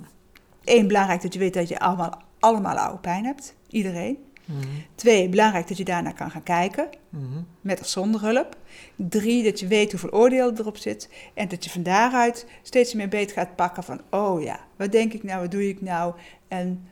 [0.64, 3.54] Eén, belangrijk dat je weet dat je allemaal, allemaal oude pijn hebt.
[3.68, 4.18] Iedereen.
[4.48, 7.42] Mhm, Twee, belangrijk dat je daarnaar kan gaan kijken, mhm.
[7.60, 8.56] met of zonder hulp.
[8.96, 11.08] Drie, dat je weet hoeveel oordeel erop zit.
[11.34, 15.12] En dat je van daaruit steeds meer beet gaat pakken van, oh ja, wat denk
[15.12, 16.14] ik nou, wat doe ik nou?
[16.48, 16.88] En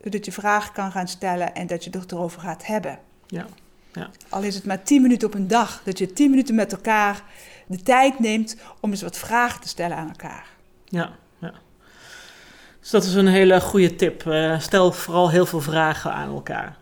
[0.00, 2.98] dat je vragen kan gaan stellen en dat je het erover gaat hebben.
[3.92, 4.10] ja.
[4.28, 7.22] Al is het maar tien minuten op een dag, dat je tien minuten met elkaar
[7.66, 10.46] de tijd neemt om eens wat vragen te stellen aan elkaar.
[10.84, 11.52] Ja, ja.
[12.80, 14.26] Dus dat is een hele goede tip.
[14.26, 16.76] Eh, stel vooral heel veel vragen aan elkaar.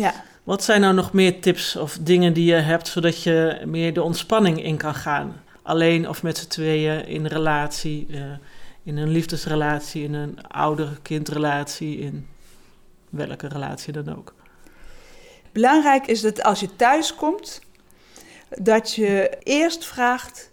[0.00, 0.24] Ja.
[0.44, 4.02] Wat zijn nou nog meer tips of dingen die je hebt zodat je meer de
[4.02, 5.42] ontspanning in kan gaan?
[5.62, 8.20] Alleen of met z'n tweeën in relatie, eh,
[8.82, 12.28] in een liefdesrelatie, in een ouder-kindrelatie, in
[13.10, 14.34] welke relatie dan ook.
[15.52, 17.60] Belangrijk is dat als je thuis komt,
[18.48, 20.50] dat je eerst vraagt: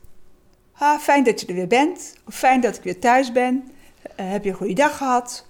[0.73, 3.71] ah, fijn dat je er weer bent, of fijn dat ik weer thuis ben,
[4.15, 5.45] Eh, heb je een goede dag gehad?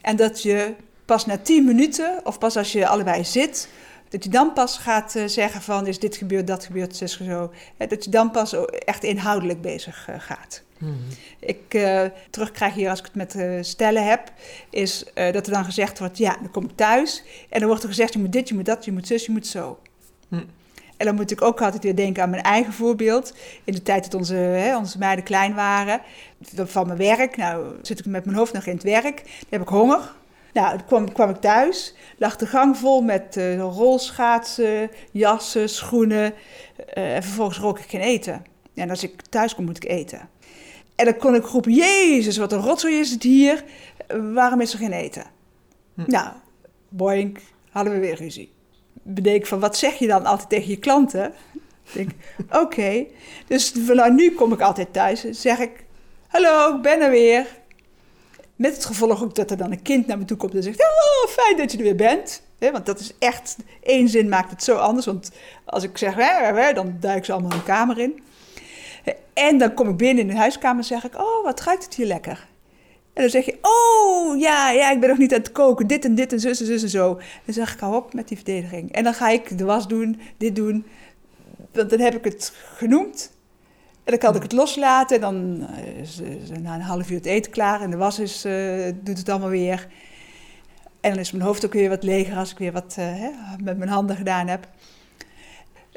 [0.00, 0.74] En dat je
[1.10, 3.68] pas na tien minuten, of pas als je allebei zit,
[4.08, 7.52] dat je dan pas gaat eh, zeggen van is dit gebeurd, dat gebeurd, zus zo.
[7.76, 10.62] Dat je dan pas echt inhoudelijk bezig eh, gaat.
[10.78, 10.92] Mhm.
[11.38, 14.32] Ik eh, terugkrijg hier als ik het met stellen heb,
[14.70, 17.24] is dat er dan gezegd wordt, ja, dan kom ik thuis.
[17.48, 19.32] En dan wordt er gezegd, je moet dit, je moet dat, je moet zus, je
[19.32, 19.78] moet zo.
[20.28, 20.34] Hm.
[20.96, 23.34] En dan moet ik ook altijd weer denken aan mijn eigen voorbeeld.
[23.64, 26.00] In de tijd dat onze, hè, onze meiden klein waren,
[26.54, 27.36] van mijn werk.
[27.36, 29.16] Nou, zit ik met mijn hoofd nog in het werk.
[29.16, 30.18] Dan heb ik honger.
[30.52, 36.34] Nou, dan kwam, kwam ik thuis, lag de gang vol met eh, rolschaatsen, jassen, schoenen.
[36.86, 38.42] eh, en vervolgens rook ik geen eten.
[38.74, 40.28] En als ik thuis kom, moet ik eten.
[40.96, 43.64] En dan kon ik roepen, Jezus, wat een rotzooi is het hier.
[44.32, 45.24] Waarom is er geen eten?
[45.94, 46.02] Hm.
[46.06, 46.32] Nou,
[46.88, 47.38] boink,
[47.70, 48.52] hadden we weer ruzie.
[49.02, 51.32] Bedenk van, wat zeg je dan altijd tegen je klanten?
[51.84, 52.10] Ik denk,
[52.62, 53.06] oké.
[53.46, 55.84] Dus vanaf nu kom ik altijd thuis en zeg ik,
[56.26, 57.46] hallo, ik ben er weer.
[58.60, 60.80] Met het gevolg ook dat er dan een kind naar me toe komt en zegt,
[60.80, 62.42] oh, fijn dat je er weer bent.
[62.58, 65.06] Want dat is echt, één zin maakt het zo anders.
[65.06, 65.30] Want
[65.64, 66.14] als ik zeg,
[66.74, 68.22] dan duiken ze allemaal hun kamer in.
[69.32, 71.94] En dan kom ik binnen in de huiskamer en zeg ik, oh, wat ruikt het
[71.94, 72.48] hier lekker.
[73.12, 76.04] En dan zeg je, oh, ja, ja, ik ben nog niet aan het koken, dit
[76.04, 77.14] en dit en zus en zus en zo.
[77.44, 78.92] Dan zeg ik, hou op met die verdediging.
[78.92, 80.86] En dan ga ik de was doen, dit doen,
[81.72, 83.32] want dan heb ik het genoemd.
[84.04, 85.16] En dan kan ik het loslaten.
[85.16, 87.80] En dan eh, is, is na een half uur het eten klaar.
[87.80, 89.86] En de was is, uh, doet het allemaal weer.
[91.00, 93.30] En dan is mijn hoofd ook weer wat leger als ik weer wat uh, hè,
[93.62, 94.68] met mijn handen gedaan heb.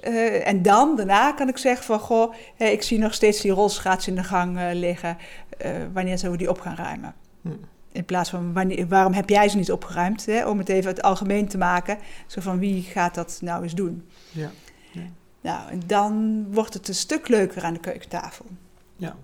[0.07, 1.99] Uh, en dan, daarna kan ik zeggen van...
[1.99, 5.17] Goh, ik zie nog steeds die rolschaats in de gang liggen.
[5.93, 7.13] wanneer zullen we die op gaan ruimen?
[7.41, 7.49] Hm.
[7.91, 10.25] In plaats van, wanneer, waarom heb jij ze niet opgeruimd?
[10.25, 10.47] Hè?
[10.47, 11.97] Om het even het algemeen te maken.
[12.27, 14.09] Zo van, wie gaat dat nou eens doen?
[14.31, 14.49] Ja.
[15.43, 18.45] Nou, en dan wordt het een stuk leuker aan de keukentafel.
[18.95, 19.15] Ja.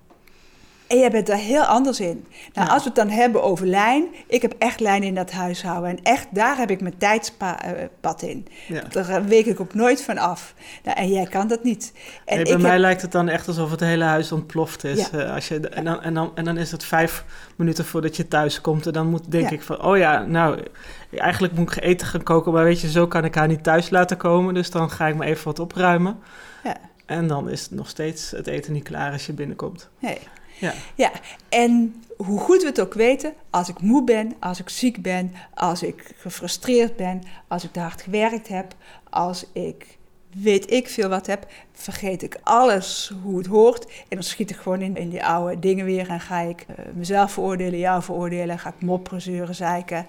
[0.89, 2.25] En jij bent daar heel anders in.
[2.53, 4.05] Nou, als we het dan hebben over lijn.
[4.27, 5.89] Ik heb echt lijn in dat huishouden.
[5.89, 8.47] En echt, daar heb ik mijn tijdspad in.
[8.67, 8.81] Ja.
[8.89, 10.53] Daar week ik ook nooit van af.
[10.83, 11.93] Nou, en jij kan dat niet.
[12.25, 15.09] En nee, bij mij lijkt het dan echt alsof het hele huis ontploft is.
[15.11, 15.25] Ja.
[15.25, 17.25] Uh, als je, en, dan, en, dan, en dan is het vijf
[17.55, 18.87] minuten voordat je thuis komt.
[18.87, 20.63] En dan moet, denk ik van, oh ja, nou,
[21.11, 22.53] eigenlijk moet ik eten gaan koken.
[22.53, 24.53] Maar weet je, zo kan ik haar niet thuis laten komen.
[24.53, 26.19] Dus dan ga ik me even wat opruimen.
[26.63, 26.75] Ja.
[27.05, 29.89] En dan is nog steeds het eten niet klaar als je binnenkomt.
[29.99, 30.17] Nee.
[30.59, 30.73] Ja.
[30.95, 31.11] ja,
[31.49, 35.33] en hoe goed we het ook weten, als ik moe ben, als ik ziek ben,
[35.53, 38.75] als ik gefrustreerd ben, als ik te hard gewerkt heb,
[39.09, 39.97] als ik
[40.33, 43.85] weet ik veel wat heb, vergeet ik alles hoe het hoort.
[43.85, 46.75] En dan schiet ik gewoon in, in die oude dingen weer en ga ik uh,
[46.93, 50.05] mezelf veroordelen, jou veroordelen, ga ik mopperen, zeuren, zeiken.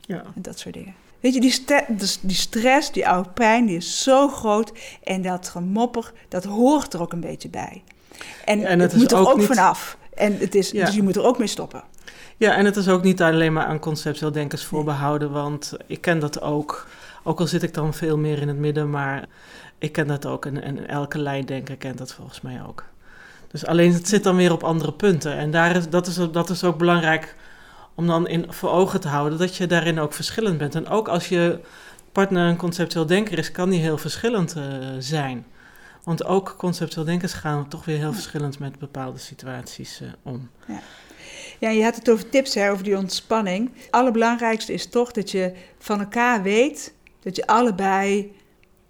[0.00, 0.22] Ja.
[0.34, 0.94] En dat soort dingen.
[1.20, 4.72] Weet je, die, dus die stress, die oude pijn, die is zo groot.
[5.02, 7.82] En dat gemopper, dat hoort er ook een beetje bij.
[8.44, 9.96] En, en het, moet er ook, vanaf.
[10.14, 11.82] En het is, dus je moet er ook mee stoppen.
[12.36, 16.18] Ja, en het is ook niet alleen maar aan conceptueel denkers voorbehouden, want ik ken
[16.18, 16.86] dat ook.
[17.22, 19.24] Ook al zit ik dan veel meer in het midden, maar
[19.78, 20.46] ik ken dat ook.
[20.46, 22.84] En, en elke lijndenker kent dat volgens mij ook.
[23.50, 25.36] Dus alleen het zit dan weer op andere punten.
[25.36, 27.34] En daar is, dat, is, dat is ook belangrijk
[27.94, 30.74] om dan in, voor ogen te houden dat je daarin ook verschillend bent.
[30.74, 31.60] En ook als je
[32.12, 34.64] partner een conceptueel denker is, kan die heel verschillend uh,
[34.98, 35.46] zijn.
[36.06, 40.50] Want ook conceptueel denkers gaan toch weer heel verschillend met bepaalde situaties uh, om.
[40.66, 40.80] Ja.
[41.58, 43.70] ja, je had het over tips, hè, over die ontspanning.
[43.74, 48.36] Het allerbelangrijkste is toch dat je van elkaar weet dat je allebei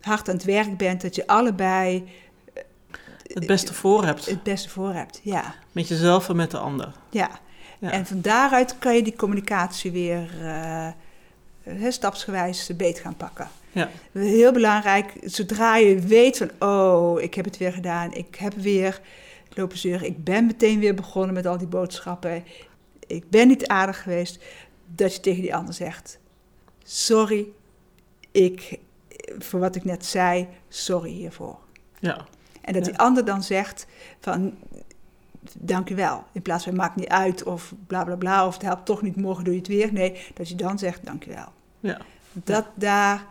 [0.01, 2.05] hard aan het werk bent, dat je allebei
[2.55, 2.63] eh,
[3.23, 4.27] het beste voor hebt.
[4.27, 5.55] Het beste voor hebt, ja.
[5.73, 6.93] Met jezelf en met de ander.
[7.11, 7.31] Ja.
[7.79, 7.91] ja.
[7.91, 10.31] En van daaruit kan je die communicatie weer
[11.65, 13.49] uh, stapsgewijs beet gaan pakken.
[13.77, 13.91] Ja.
[14.13, 19.01] Heel belangrijk, zodra je weet van, oh, ik heb het weer gedaan, ik heb weer
[19.55, 22.45] lopen zeuren, ik ben meteen weer begonnen met al die boodschappen,
[23.07, 24.45] ik ben niet aardig geweest,
[24.95, 26.19] dat je tegen die ander zegt,
[26.83, 27.47] sorry,
[28.33, 28.79] ik,
[29.39, 31.59] voor wat ik net zei, sorry hiervoor.
[31.99, 32.27] Ja.
[32.61, 33.87] En dat die ander dan zegt
[34.21, 34.55] van,
[35.59, 36.25] dank u wel.
[36.33, 39.17] In plaats van, maakt niet uit of bla bla bla, of het helpt toch niet,
[39.17, 39.93] morgen doe je het weer.
[39.93, 41.53] Nee, dat je dan zegt, dank u wel.
[41.81, 42.01] Ja.
[42.33, 43.27] Dat daar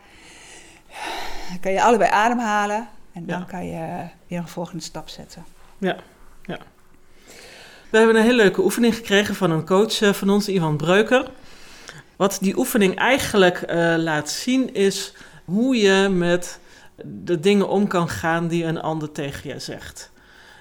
[1.48, 5.44] dan kan je allebei ademhalen en dan kan je weer een volgende stap zetten.
[5.78, 5.96] Ja,
[6.42, 6.58] ja.
[7.90, 11.30] We hebben een hele leuke oefening gekregen van een coach eh, van ons, Ivan Breuker.
[12.16, 15.12] Wat die oefening eigenlijk uh, laat zien is
[15.44, 16.58] hoe je met
[17.02, 20.10] de dingen om kan gaan die een ander tegen je zegt.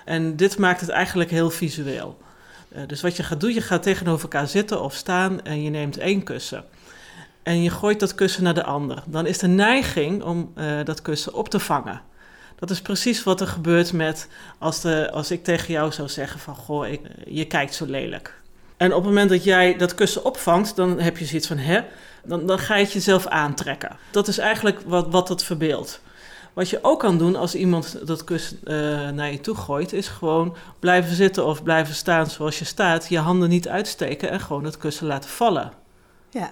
[0.06, 2.18] En dit maakt het eigenlijk heel visueel.
[2.76, 5.70] Uh, dus wat je gaat doen, je gaat tegenover elkaar zitten of staan en je
[5.70, 6.66] neemt één kussen
[7.46, 11.02] en je gooit dat kussen naar de ander, dan is de neiging om uh, dat
[11.02, 12.02] kussen op te vangen.
[12.56, 14.28] Dat is precies wat er gebeurt met
[14.58, 16.88] als, de, als ik tegen jou zou zeggen van goh,
[17.26, 18.42] je kijkt zo lelijk.
[18.78, 21.82] En op het moment dat jij dat kussen opvangt, dan heb je zoiets van hè,
[22.24, 23.98] dan, dan ga je het jezelf aantrekken.
[24.12, 26.02] Dat is eigenlijk wat, wat het verbeeldt.
[26.54, 30.08] Wat je ook kan doen als iemand dat kussen uh, naar je toe gooit, is
[30.08, 34.64] gewoon blijven zitten of blijven staan zoals je staat, je handen niet uitsteken en gewoon
[34.64, 35.72] het kussen laten vallen.
[36.30, 36.50] Ja.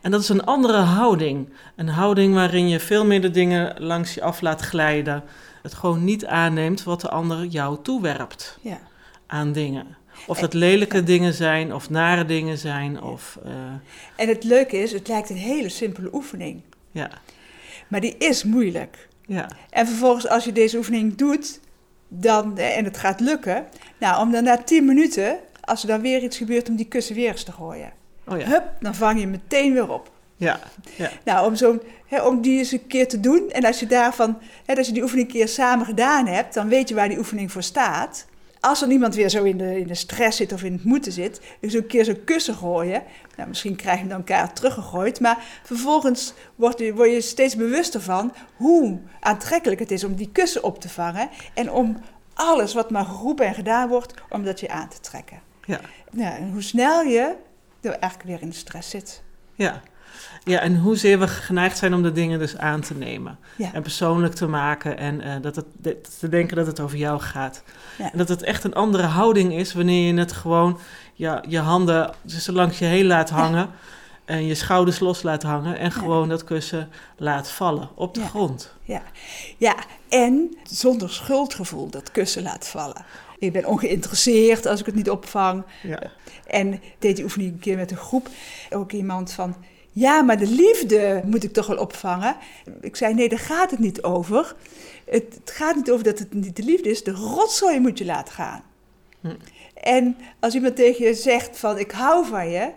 [0.00, 1.48] En dat is een andere houding.
[1.76, 5.22] Een houding waarin je veel meer de dingen langs je af laat glijden.
[5.62, 8.80] Het gewoon niet aanneemt wat de ander jou toewerpt ja.
[9.26, 9.96] aan dingen.
[10.26, 13.02] Of dat lelijke dingen zijn, of nare dingen zijn.
[13.02, 13.52] Of, uh...
[14.16, 16.62] En het leuke is, het lijkt een hele simpele oefening.
[16.90, 17.10] Ja.
[17.88, 19.08] Maar die is moeilijk.
[19.26, 19.48] Ja.
[19.70, 21.60] En vervolgens, als je deze oefening doet,
[22.08, 23.66] dan, en het gaat lukken,
[23.98, 27.14] nou, om dan na tien minuten, als er dan weer iets gebeurt, om die kussen
[27.14, 27.92] weer eens te gooien.
[28.30, 28.46] Oh ja.
[28.46, 30.10] Hup, dan vang je meteen weer op.
[30.36, 30.60] Ja.
[30.96, 31.10] ja.
[31.24, 33.50] Nou, om, zo, hè, om die eens een keer te doen.
[33.50, 36.68] En als je daarvan, hè, als je die oefening een keer samen gedaan hebt, dan
[36.68, 38.26] weet je waar die oefening voor staat.
[38.60, 41.12] Als er niemand weer zo in de, in de stress zit of in het moeten
[41.12, 43.02] zit, dus een keer zo'n kussen gooien.
[43.36, 45.20] Nou, misschien krijg je hem dan elkaar teruggegooid.
[45.20, 50.30] Maar vervolgens word je, word je steeds bewuster van hoe aantrekkelijk het is om die
[50.32, 51.28] kussen op te vangen.
[51.54, 51.96] En om
[52.34, 55.40] alles wat maar geroepen en gedaan wordt om dat je aan te trekken.
[55.64, 55.80] Ja.
[56.12, 57.34] Ja, en hoe snel je
[57.80, 59.22] eigenlijk weer in de stress zit.
[59.54, 59.80] Ja.
[60.44, 63.38] Ja, en hoezeer we geneigd zijn om de dingen dus aan te nemen.
[63.56, 63.72] Ja.
[63.72, 67.62] En persoonlijk te maken en eh, dat het, te denken dat het over jou gaat.
[67.98, 68.12] Ja.
[68.12, 70.78] En dat het echt een andere houding is wanneer je het gewoon
[71.14, 73.70] ja, je handen zo langs je heen laat hangen.
[74.24, 75.78] En je schouders los laat hangen.
[75.78, 78.74] En gewoon dat kussen laat vallen op de grond.
[78.82, 79.02] Ja.
[79.56, 79.74] ja,
[80.08, 83.04] en zonder schuldgevoel dat kussen laat vallen.
[83.40, 85.62] Ik ben ongeïnteresseerd als ik het niet opvang.
[85.82, 86.10] Ja.
[86.46, 88.28] En deed die oefening een keer met een groep.
[88.70, 89.56] Ook iemand van,
[89.92, 92.36] ja, maar de liefde moet ik toch wel opvangen.
[92.80, 94.54] Ik zei, nee, daar gaat het niet over.
[95.04, 97.04] Het, het gaat niet over dat het niet de liefde is.
[97.04, 98.62] De rotzooi moet je laten gaan.
[99.20, 99.34] Hm.
[99.74, 102.70] En als iemand tegen je zegt van, ik hou van je.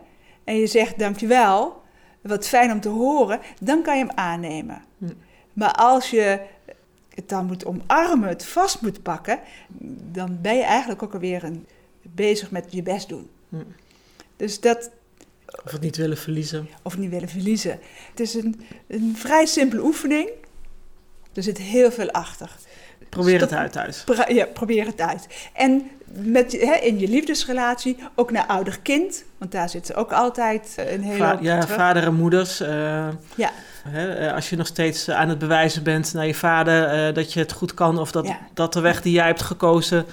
[0.44, 1.82] En je zegt, dankjewel.
[2.22, 3.40] Wat fijn om te horen.
[3.60, 4.84] Dan kan je hem aannemen.
[4.98, 5.06] Hm.
[5.54, 6.40] Maar als je
[7.16, 9.40] het dan moet omarmen, het vast moet pakken.
[10.12, 11.66] Dan ben je eigenlijk ook alweer een,
[12.02, 13.30] bezig met je best doen.
[13.50, 13.56] Hm.
[14.36, 14.90] Dus dat,
[15.66, 16.68] Of het niet willen verliezen.
[16.84, 17.80] of niet willen verliezen.
[18.10, 20.30] Het is een, een vrij simpele oefening.
[21.34, 22.52] Er zit heel veel achter.
[23.10, 24.04] Probeer Stop- het uit thuis.
[24.28, 25.28] Ja, probeer het uit.
[25.54, 29.24] En met, hè, in je liefdesrelatie, ook naar ouder-kind.
[29.38, 31.76] Want daar zit ook altijd eh, een hele Va- ja, terug.
[31.76, 32.60] vader en moeders.
[32.60, 33.52] eh, Ja.
[33.90, 37.14] Hè, eh, als je nog steeds eh, aan het bewijzen bent naar je vader eh,
[37.14, 38.00] dat je het goed kan.
[38.00, 38.38] Of dat, Ja.
[38.54, 40.06] dat de weg die jij hebt gekozen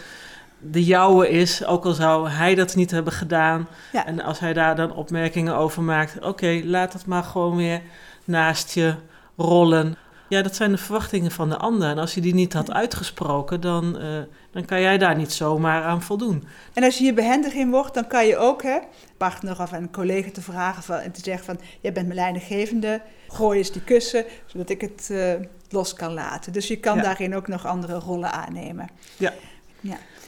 [0.59, 1.65] de jouwe is.
[1.65, 3.69] Ook al zou hij dat niet hebben gedaan.
[3.93, 4.07] Ja.
[4.07, 6.21] En als hij daar dan opmerkingen over maakt.
[6.25, 7.81] Oké, laat het maar gewoon weer
[8.25, 8.95] naast je
[9.37, 9.97] rollen.
[10.31, 11.89] Ja, dat zijn de verwachtingen van de ander.
[11.89, 14.09] En als je die niet had uitgesproken, dan, eh,
[14.51, 16.45] dan kan jij daar niet zomaar aan voldoen.
[16.73, 18.79] En als je hier behendig in wordt, dan kan je ook hè,
[19.17, 21.61] partner of een collega te vragen van, en te zeggen van...
[21.81, 25.33] jij bent mijn leidinggevende, gooi eens die kussen, zodat ik het eh,
[25.69, 26.53] los kan laten.
[26.53, 27.03] Dus je kan Ja.
[27.03, 28.89] daarin ook nog andere rollen aannemen.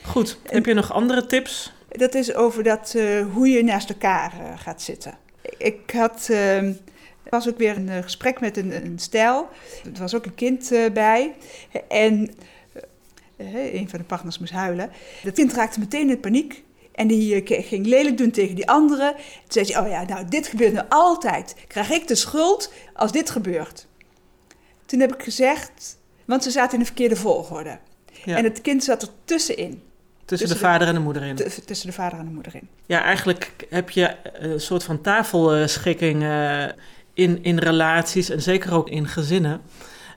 [0.03, 1.73] Goed, heb je nog andere tips?
[1.89, 5.15] Dat is over dat, eh, hoe je naast elkaar gaat zitten.
[5.59, 6.77] Ik had, eh, er
[7.33, 9.49] was ook weer een eh, gesprek met een, een stel.
[9.95, 11.35] Er was ook een kind eh, bij.
[11.89, 12.31] En
[13.37, 14.91] eh, een van de partners moest huilen.
[15.23, 16.63] Dat kind raakte meteen in paniek.
[16.95, 19.15] En die ging lelijk doen tegen die andere.
[19.49, 21.55] Toen zei oh ja, nou dit gebeurt nu altijd.
[21.67, 23.87] Krijg ik de schuld als dit gebeurt?
[24.87, 27.79] Toen heb ik gezegd, want ze zaten in de verkeerde volgorde.
[28.25, 29.71] Ja, En het kind zat er tussenin.
[29.71, 29.81] tussen
[30.27, 31.37] de tussen de- vader en de moeder in.
[31.67, 32.69] Tussen de vader en de moeder in.
[32.87, 36.23] Ja, eigenlijk heb je een soort van tafelschikking
[37.15, 39.61] in, in relaties en zeker ook in gezinnen.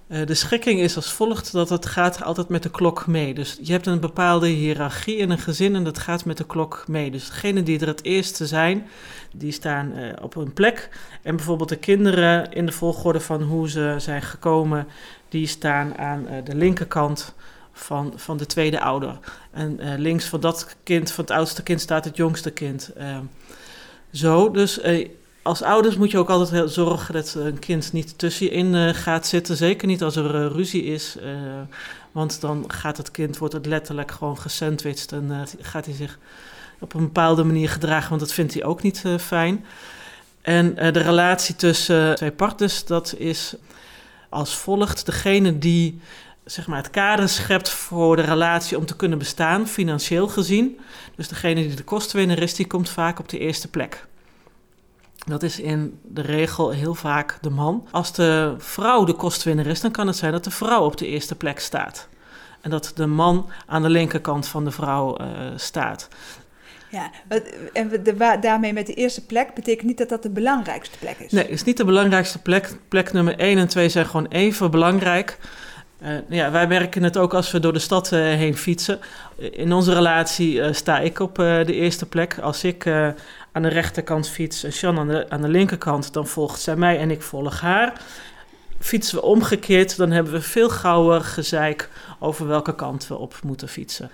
[0.07, 3.33] Eh, de schikking is als volgt dat het gaat altijd met de klok mee.
[3.33, 6.83] Dus je hebt een bepaalde hiërarchie in een gezin en dat gaat met de klok
[6.87, 7.11] mee.
[7.11, 8.87] Dus degenen die er het eerste zijn,
[9.33, 10.89] die staan eh, op een plek.
[11.21, 14.87] En bijvoorbeeld de kinderen in de volgorde van hoe ze zijn gekomen,
[15.29, 17.33] die staan aan eh, de linkerkant
[17.71, 19.19] van, van de tweede ouder.
[19.51, 22.91] En links van dat kind, van het oudste kind, staat het jongste kind.
[24.11, 24.79] Zo, dus
[25.45, 28.93] als ouders moet je ook altijd zorgen dat een kind niet tussen je in eh,
[28.93, 29.57] gaat zitten.
[29.57, 31.17] Zeker niet als er eh, ruzie is.
[31.17, 31.31] eh,
[32.11, 36.19] want dan gaat het kind, wordt het letterlijk gewoon gesandwiched en gaat hij zich
[36.79, 39.65] op een bepaalde manier gedragen, want dat vindt hij ook niet fijn.
[40.41, 43.55] En de relatie tussen twee partners, dat is
[44.29, 45.05] als volgt.
[45.05, 45.99] Degene die
[46.45, 50.79] zeg maar, het kader schept voor de relatie om te kunnen bestaan, financieel gezien.
[51.15, 54.05] Dus degene die de kostwinner is, die komt vaak op de eerste plek.
[55.25, 57.87] Dat is in de regel heel vaak de man.
[57.91, 61.07] Als de vrouw de kostwinner is, dan kan het zijn dat de vrouw op de
[61.07, 62.07] eerste plek staat.
[62.61, 66.07] En dat de man aan de linkerkant van de vrouw eh, staat.
[66.91, 67.11] Ja,
[67.73, 71.31] en de, daarmee met de eerste plek betekent niet dat dat de belangrijkste plek is.
[71.31, 72.77] Nee, het is niet de belangrijkste plek.
[72.87, 75.37] Plek nummer 1 en 2 zijn gewoon even belangrijk.
[75.99, 78.99] Eh, ja, wij merken het ook als we door de stad eh, heen fietsen.
[79.37, 82.39] In onze relatie sta ik op de eerste plek.
[82.39, 82.85] Als ik
[83.55, 87.11] aan de rechterkant fiets en aan de, aan de linkerkant, dan volgt zij mij en
[87.11, 88.01] ik volg haar.
[88.79, 93.67] Fietsen we omgekeerd, dan hebben we veel gauwer gezeik over welke kant we op moeten
[93.67, 94.09] fietsen.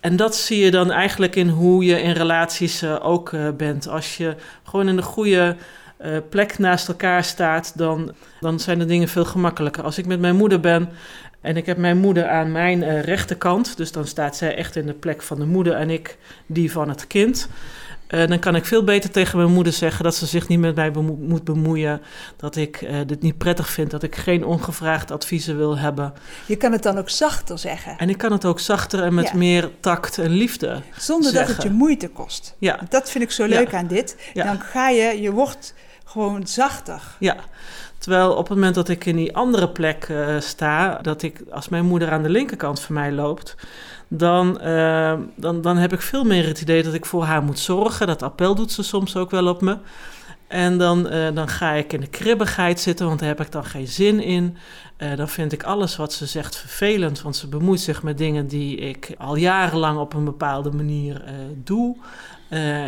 [0.00, 3.88] En dat zie je dan eigenlijk in hoe je in relaties eh, ook eh, bent.
[3.88, 4.34] Als je
[4.64, 5.56] gewoon in de goede
[5.96, 9.84] eh, plek naast elkaar staat, dan, dan zijn de dingen veel gemakkelijker.
[9.84, 10.88] Als ik met mijn moeder ben
[11.40, 14.92] en ik heb mijn moeder aan mijn rechterkant, dus dan staat zij echt in de
[14.92, 17.48] plek van de moeder en ik die van het kind.
[18.14, 20.74] Eh, dan kan ik veel beter tegen mijn moeder zeggen dat ze zich niet met
[20.74, 22.00] mij bemo- moet bemoeien.
[22.36, 26.12] Dat ik eh, dit niet prettig vind, dat ik geen ongevraagd adviezen wil hebben.
[26.46, 29.28] Je kan het dan ook zachter zeggen, En ik kan het ook zachter en met
[29.28, 29.36] Ja.
[29.36, 30.80] meer tact en liefde.
[30.98, 32.54] zonder dat het je moeite kost.
[32.58, 33.48] Ja, Dat vind ik zo Ja.
[33.58, 34.16] leuk aan dit.
[34.34, 34.44] Ja.
[34.44, 37.00] Dan ga je, je wordt gewoon zachter.
[37.18, 37.36] Ja,
[37.98, 41.68] terwijl op het moment dat ik in die andere plek eh, sta, dat ik als
[41.68, 43.54] mijn moeder aan de linkerkant van mij loopt,
[44.08, 47.58] dan, uh, dan, dan heb ik veel meer het idee dat ik voor haar moet
[47.58, 48.06] zorgen.
[48.06, 49.76] Dat appel doet ze soms ook wel op me.
[50.48, 53.64] En dan, uh, dan ga ik in de kribbigheid zitten, want daar heb ik dan
[53.64, 54.56] geen zin in.
[54.98, 58.46] Uh, dan vind ik alles wat ze zegt vervelend, want ze bemoeit zich met dingen
[58.46, 61.30] die ik al jarenlang op een bepaalde manier uh,
[61.64, 61.96] doe.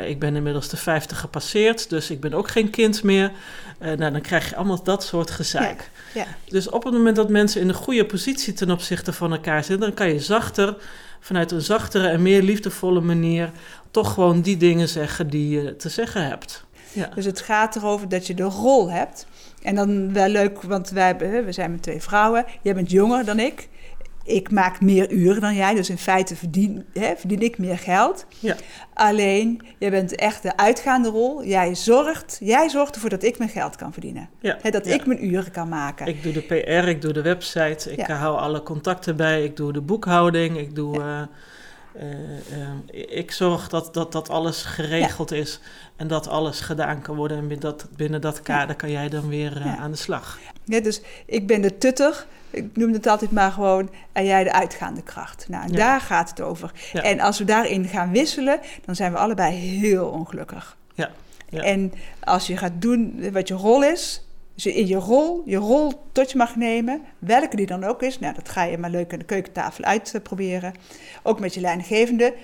[0.07, 3.33] ik ben inmiddels de 50 gepasseerd, dus ik ben ook geen kind meer.
[3.79, 5.91] nou, dan krijg je allemaal dat soort gezeik.
[6.15, 6.27] Ja, ja.
[6.49, 9.87] Dus op het moment dat mensen in een goede positie ten opzichte van elkaar zitten,
[9.87, 10.77] dan kan je zachter,
[11.27, 13.51] vanuit een zachtere en meer liefdevolle manier,
[13.91, 16.65] toch gewoon die dingen zeggen die je te zeggen hebt.
[16.93, 17.11] Ja.
[17.15, 19.27] Dus het gaat erover dat je de rol hebt.
[19.63, 22.45] En dan wel leuk, want wij we zijn met twee vrouwen.
[22.63, 23.69] Jij bent jonger dan ik.
[24.27, 28.27] Ik maak meer uren dan jij, dus in feite verdien, hè, verdien ik meer geld.
[28.39, 28.57] Ja.
[28.95, 31.45] Alleen, jij bent echt de uitgaande rol.
[31.45, 34.29] Jij zorgt, jij zorgt ervoor dat ik mijn geld kan verdienen.
[34.41, 34.59] Ja.
[34.61, 36.07] Hè, dat ik mijn uren kan maken.
[36.07, 39.73] Ik doe de PR, ik doe de website, ik hou alle contacten bij, ik doe
[39.73, 40.99] de boekhouding, ik doe...
[40.99, 41.23] Uh,
[42.03, 45.61] uh, ik zorg dat, dat, dat alles geregeld is
[45.97, 47.37] en dat alles gedaan kan worden.
[47.37, 50.39] En binnen dat, binnen dat kader kan jij dan weer uh, aan de slag.
[50.65, 54.53] Ja, dus ik ben de tutter, ik noem het altijd maar gewoon, en jij de
[54.53, 55.47] uitgaande kracht.
[55.49, 56.73] Nou, daar gaat het over.
[56.93, 60.77] En als we daarin gaan wisselen, dan zijn we allebei heel ongelukkig.
[61.51, 61.63] Ja.
[61.63, 65.93] En als je gaat doen wat je rol is, dus in je rol, je rol
[66.13, 68.19] tot je mag nemen, welke die dan ook is.
[68.19, 70.75] Nou, dat ga je maar leuk aan de keukentafel uitproberen.
[71.23, 72.35] Ook met je leidinggevende.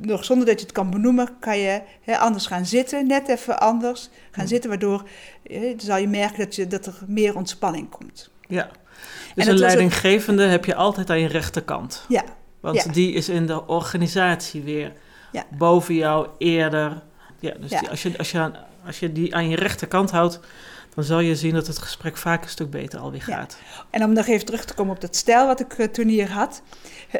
[0.00, 3.06] Nog zonder dat je het kan benoemen, kan je hè, anders gaan zitten.
[3.06, 5.08] Net even anders gaan zitten, waardoor
[5.42, 8.30] dan zal je merken dat, je, dat er meer ontspanning komt.
[8.48, 8.70] Ja,
[9.34, 12.04] dus een leidinggevende heb je altijd aan je rechterkant.
[12.08, 12.24] Ja.
[12.60, 14.92] Want die is in de organisatie weer
[15.32, 15.46] ja.
[15.50, 17.02] boven jou eerder.
[17.40, 18.50] Ja, dus Die, als, je, als, je,
[18.86, 20.40] als je die aan je rechterkant houdt,
[20.94, 23.58] dan zal je zien dat het gesprek vaak een stuk beter alweer gaat.
[23.90, 26.30] En om nog even terug te komen op dat stijl wat ik uh, toen hier
[26.30, 26.62] had.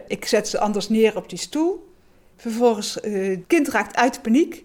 [0.07, 1.93] Ik zet ze anders neer op die stoel.
[2.37, 4.64] Vervolgens, uh, het kind raakt uit paniek.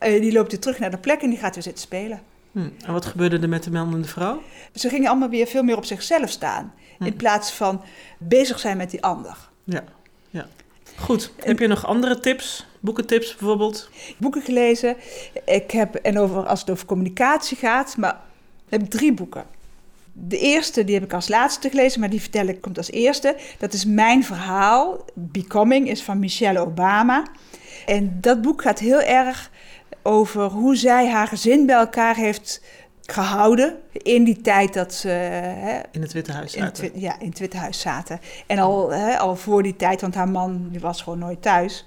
[0.00, 2.20] Uh, die loopt weer terug naar de plek en die gaat weer zitten spelen.
[2.58, 2.84] Hm.
[2.86, 4.42] En wat gebeurde er met de meldende vrouw?
[4.74, 6.74] Ze gingen allemaal weer veel meer op zichzelf staan.
[6.98, 7.04] Hm.
[7.04, 7.82] In plaats van
[8.18, 9.36] bezig zijn met die ander.
[9.64, 9.84] Ja,
[10.30, 10.46] ja.
[10.96, 11.32] Goed.
[11.36, 12.66] heb je nog andere tips?
[12.80, 13.90] Boekentips bijvoorbeeld?
[14.16, 14.96] Boeken gelezen.
[15.44, 18.20] Ik heb, en over, als het over communicatie gaat, maar
[18.68, 19.44] heb ik drie boeken.
[20.12, 23.36] De eerste, die heb ik als laatste gelezen, maar die vertel ik komt als eerste.
[23.58, 25.04] Dat is Mijn Verhaal.
[25.14, 27.26] Becoming is van Michelle Obama.
[27.86, 29.50] En dat boek gaat heel erg
[30.02, 32.62] over hoe zij haar gezin bij elkaar heeft
[33.02, 35.08] gehouden in die tijd dat ze...
[35.08, 36.94] Hè, in het Witte Huis zaten.
[36.94, 38.20] In ja, in het Witte Huis zaten.
[38.46, 41.86] En al, hè, al voor die tijd, want haar man die was gewoon nooit thuis.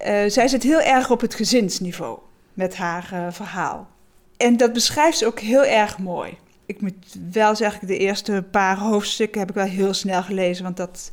[0.00, 2.18] Uh, zij zit heel erg op het gezinsniveau
[2.54, 3.88] met haar uh, verhaal.
[4.36, 6.38] En dat beschrijft ze ook heel erg mooi.
[6.66, 10.76] Ik moet wel zeggen, de eerste paar hoofdstukken heb ik wel heel snel gelezen, want
[10.76, 11.10] dat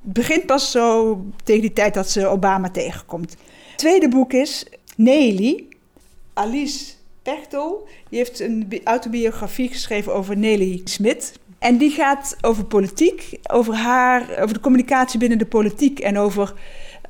[0.00, 3.30] begint pas zo tegen die tijd dat ze Obama tegenkomt.
[3.30, 4.66] Het tweede boek is
[4.96, 5.68] Nelly,
[6.32, 6.92] Alice
[7.22, 7.88] Pechtel.
[8.08, 11.38] Die heeft een autobiografie geschreven over Nelly Smit.
[11.58, 16.54] En die gaat over politiek, over haar, over de communicatie binnen de politiek en over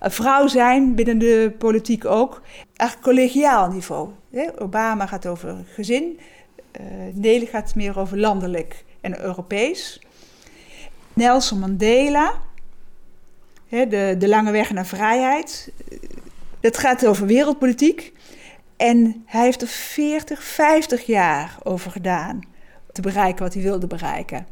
[0.01, 2.43] vrouw zijn binnen de politiek ook.
[2.77, 4.09] Echt collegiaal niveau.
[4.59, 6.19] Obama gaat over gezin.
[6.81, 10.01] Uh, Nelly gaat meer over landelijk en Europees.
[11.13, 12.41] Nelson Mandela,
[13.69, 15.73] de, de lange weg naar vrijheid.
[16.61, 18.13] Dat gaat over wereldpolitiek.
[18.77, 22.41] En hij heeft er 40, 50 jaar over gedaan
[22.93, 24.47] te bereiken wat hij wilde bereiken.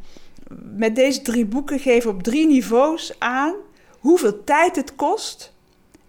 [0.77, 3.55] Met deze drie boeken geven op drie niveaus aan
[3.99, 5.53] hoeveel tijd het kost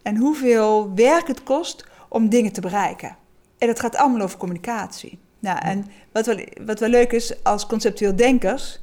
[0.02, 3.18] en hoeveel werk het kost om dingen te bereiken.
[3.58, 5.20] En het gaat allemaal over communicatie.
[5.40, 8.80] Nou, en wat wel, wat wel leuk is als conceptueel denkers,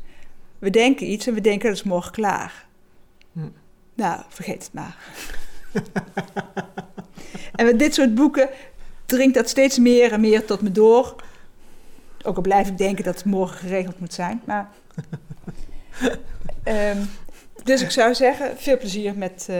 [0.59, 2.67] we denken iets en we denken dat is morgen klaar.
[3.33, 3.49] Hm.
[3.95, 4.97] Nou, vergeet het maar.
[7.57, 8.49] en met dit soort boeken
[9.07, 11.17] dringt dat steeds meer en meer tot me door.
[12.23, 14.43] Ook al blijf ik denken dat het morgen geregeld moet zijn.
[14.45, 14.71] Maar,
[16.65, 17.09] um,
[17.65, 19.57] dus ik zou zeggen, veel plezier met uh,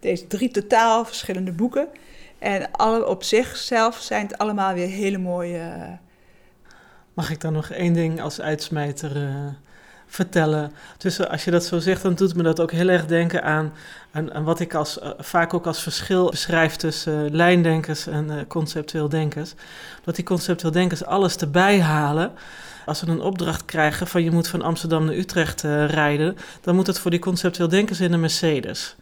[0.00, 1.88] deze drie totaal verschillende boeken.
[2.38, 5.58] En alle op zichzelf zijn het allemaal weer hele mooie.
[5.58, 5.92] Uh...
[7.14, 9.46] Mag ik dan nog één ding als uitsmijter uh,
[10.14, 10.72] vertellen?
[10.98, 13.72] Dus als je dat zo zegt, dan doet me dat ook heel erg denken aan,
[14.12, 19.54] aan, wat ik als, vaak ook als verschil beschrijf tussen lijndenkers en conceptueel denkers.
[20.04, 22.32] Dat die conceptueel denkers alles erbij halen
[22.86, 26.86] als ze een opdracht krijgen van je moet van Amsterdam naar Utrecht rijden, dan moet
[26.86, 28.96] het voor die conceptueel denkers in een Mercedes.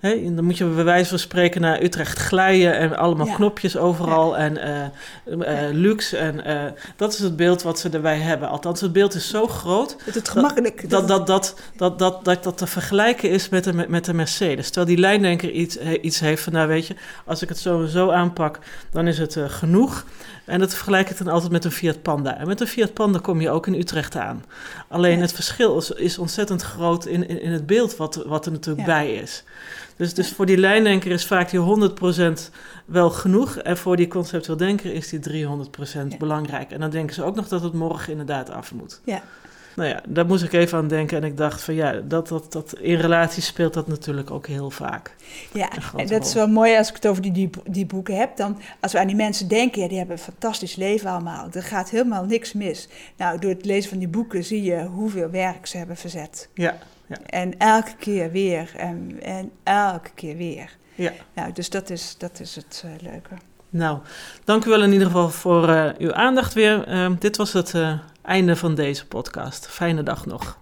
[0.00, 3.34] Hè, dan moet je bij wijze van spreken naar Utrecht glijden en allemaal Ja.
[3.34, 6.16] knopjes overal en eh, luxe.
[6.16, 8.48] En eh, dat is het beeld wat ze erbij hebben.
[8.48, 10.90] Althans, het beeld is zo groot Dat het gemakkelijk...
[10.90, 14.66] dat dat, dat, dat, dat, dat, dat te vergelijken is met de, met de Mercedes.
[14.66, 16.94] Terwijl die lijndenker iets, iets heeft van, nou weet je,
[17.24, 18.58] als ik het zo en zo aanpak,
[18.90, 20.04] dan is het genoeg.
[20.50, 22.36] En dat vergelijk ik dan altijd met een Fiat Panda.
[22.38, 24.44] En met een Fiat Panda kom je ook in Utrecht aan.
[24.88, 25.20] Alleen Ja.
[25.20, 28.86] het verschil is, is ontzettend groot in, in, in het beeld wat, wat er natuurlijk
[28.86, 28.92] Ja.
[28.94, 29.44] bij is.
[29.96, 32.50] Dus, dus voor die lijndenker is vaak die 100%
[32.84, 33.56] wel genoeg.
[33.56, 36.16] En voor die conceptueel denker is die 300% Ja.
[36.18, 36.70] belangrijk.
[36.70, 39.00] En dan denken ze ook nog dat het morgen inderdaad af moet.
[39.04, 39.22] Ja.
[39.76, 41.16] Nou ja, daar moest ik even aan denken.
[41.16, 44.70] En ik dacht van ja, dat, dat, dat, in relaties speelt dat natuurlijk ook heel
[44.70, 45.14] vaak.
[45.52, 48.36] Ja, en dat is wel mooi als ik het over die, die, die boeken heb.
[48.36, 51.48] Dan, als we aan die mensen denken, ja, die hebben een fantastisch leven allemaal.
[51.52, 52.88] Er gaat helemaal niks mis.
[53.16, 56.48] Nou, door het lezen van die boeken zie je hoeveel werk ze hebben verzet.
[56.54, 56.78] Ja,
[57.26, 60.76] En elke keer weer en, en elke keer weer.
[60.94, 61.12] ja.
[61.34, 63.34] Nou, dus dat is, dat is het eh, leuke.
[63.70, 63.98] Nou,
[64.44, 66.86] dank u wel in ieder geval voor eh, uw aandacht weer.
[66.86, 69.66] Ehm, dit was het eh, einde van deze podcast.
[69.66, 70.58] Fijne dag nog.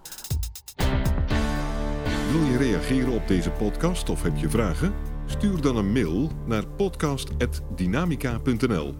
[2.31, 4.93] Wil je reageren op deze podcast of heb je vragen?
[5.25, 8.95] Stuur dan een mail naar podcast.dynamica.nl.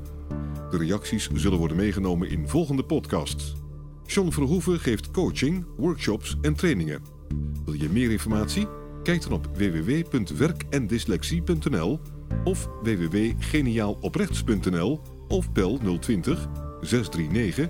[0.69, 3.55] De reacties zullen worden meegenomen in volgende podcasts.
[4.05, 7.03] John Verhoeven geeft coaching, workshops en trainingen.
[7.65, 8.67] Wil je meer informatie?
[9.03, 11.99] Kijk dan op www.werkendyslexie.nl
[12.43, 16.47] of www.geniaaloprechts.nl of bel 020
[16.81, 17.69] 639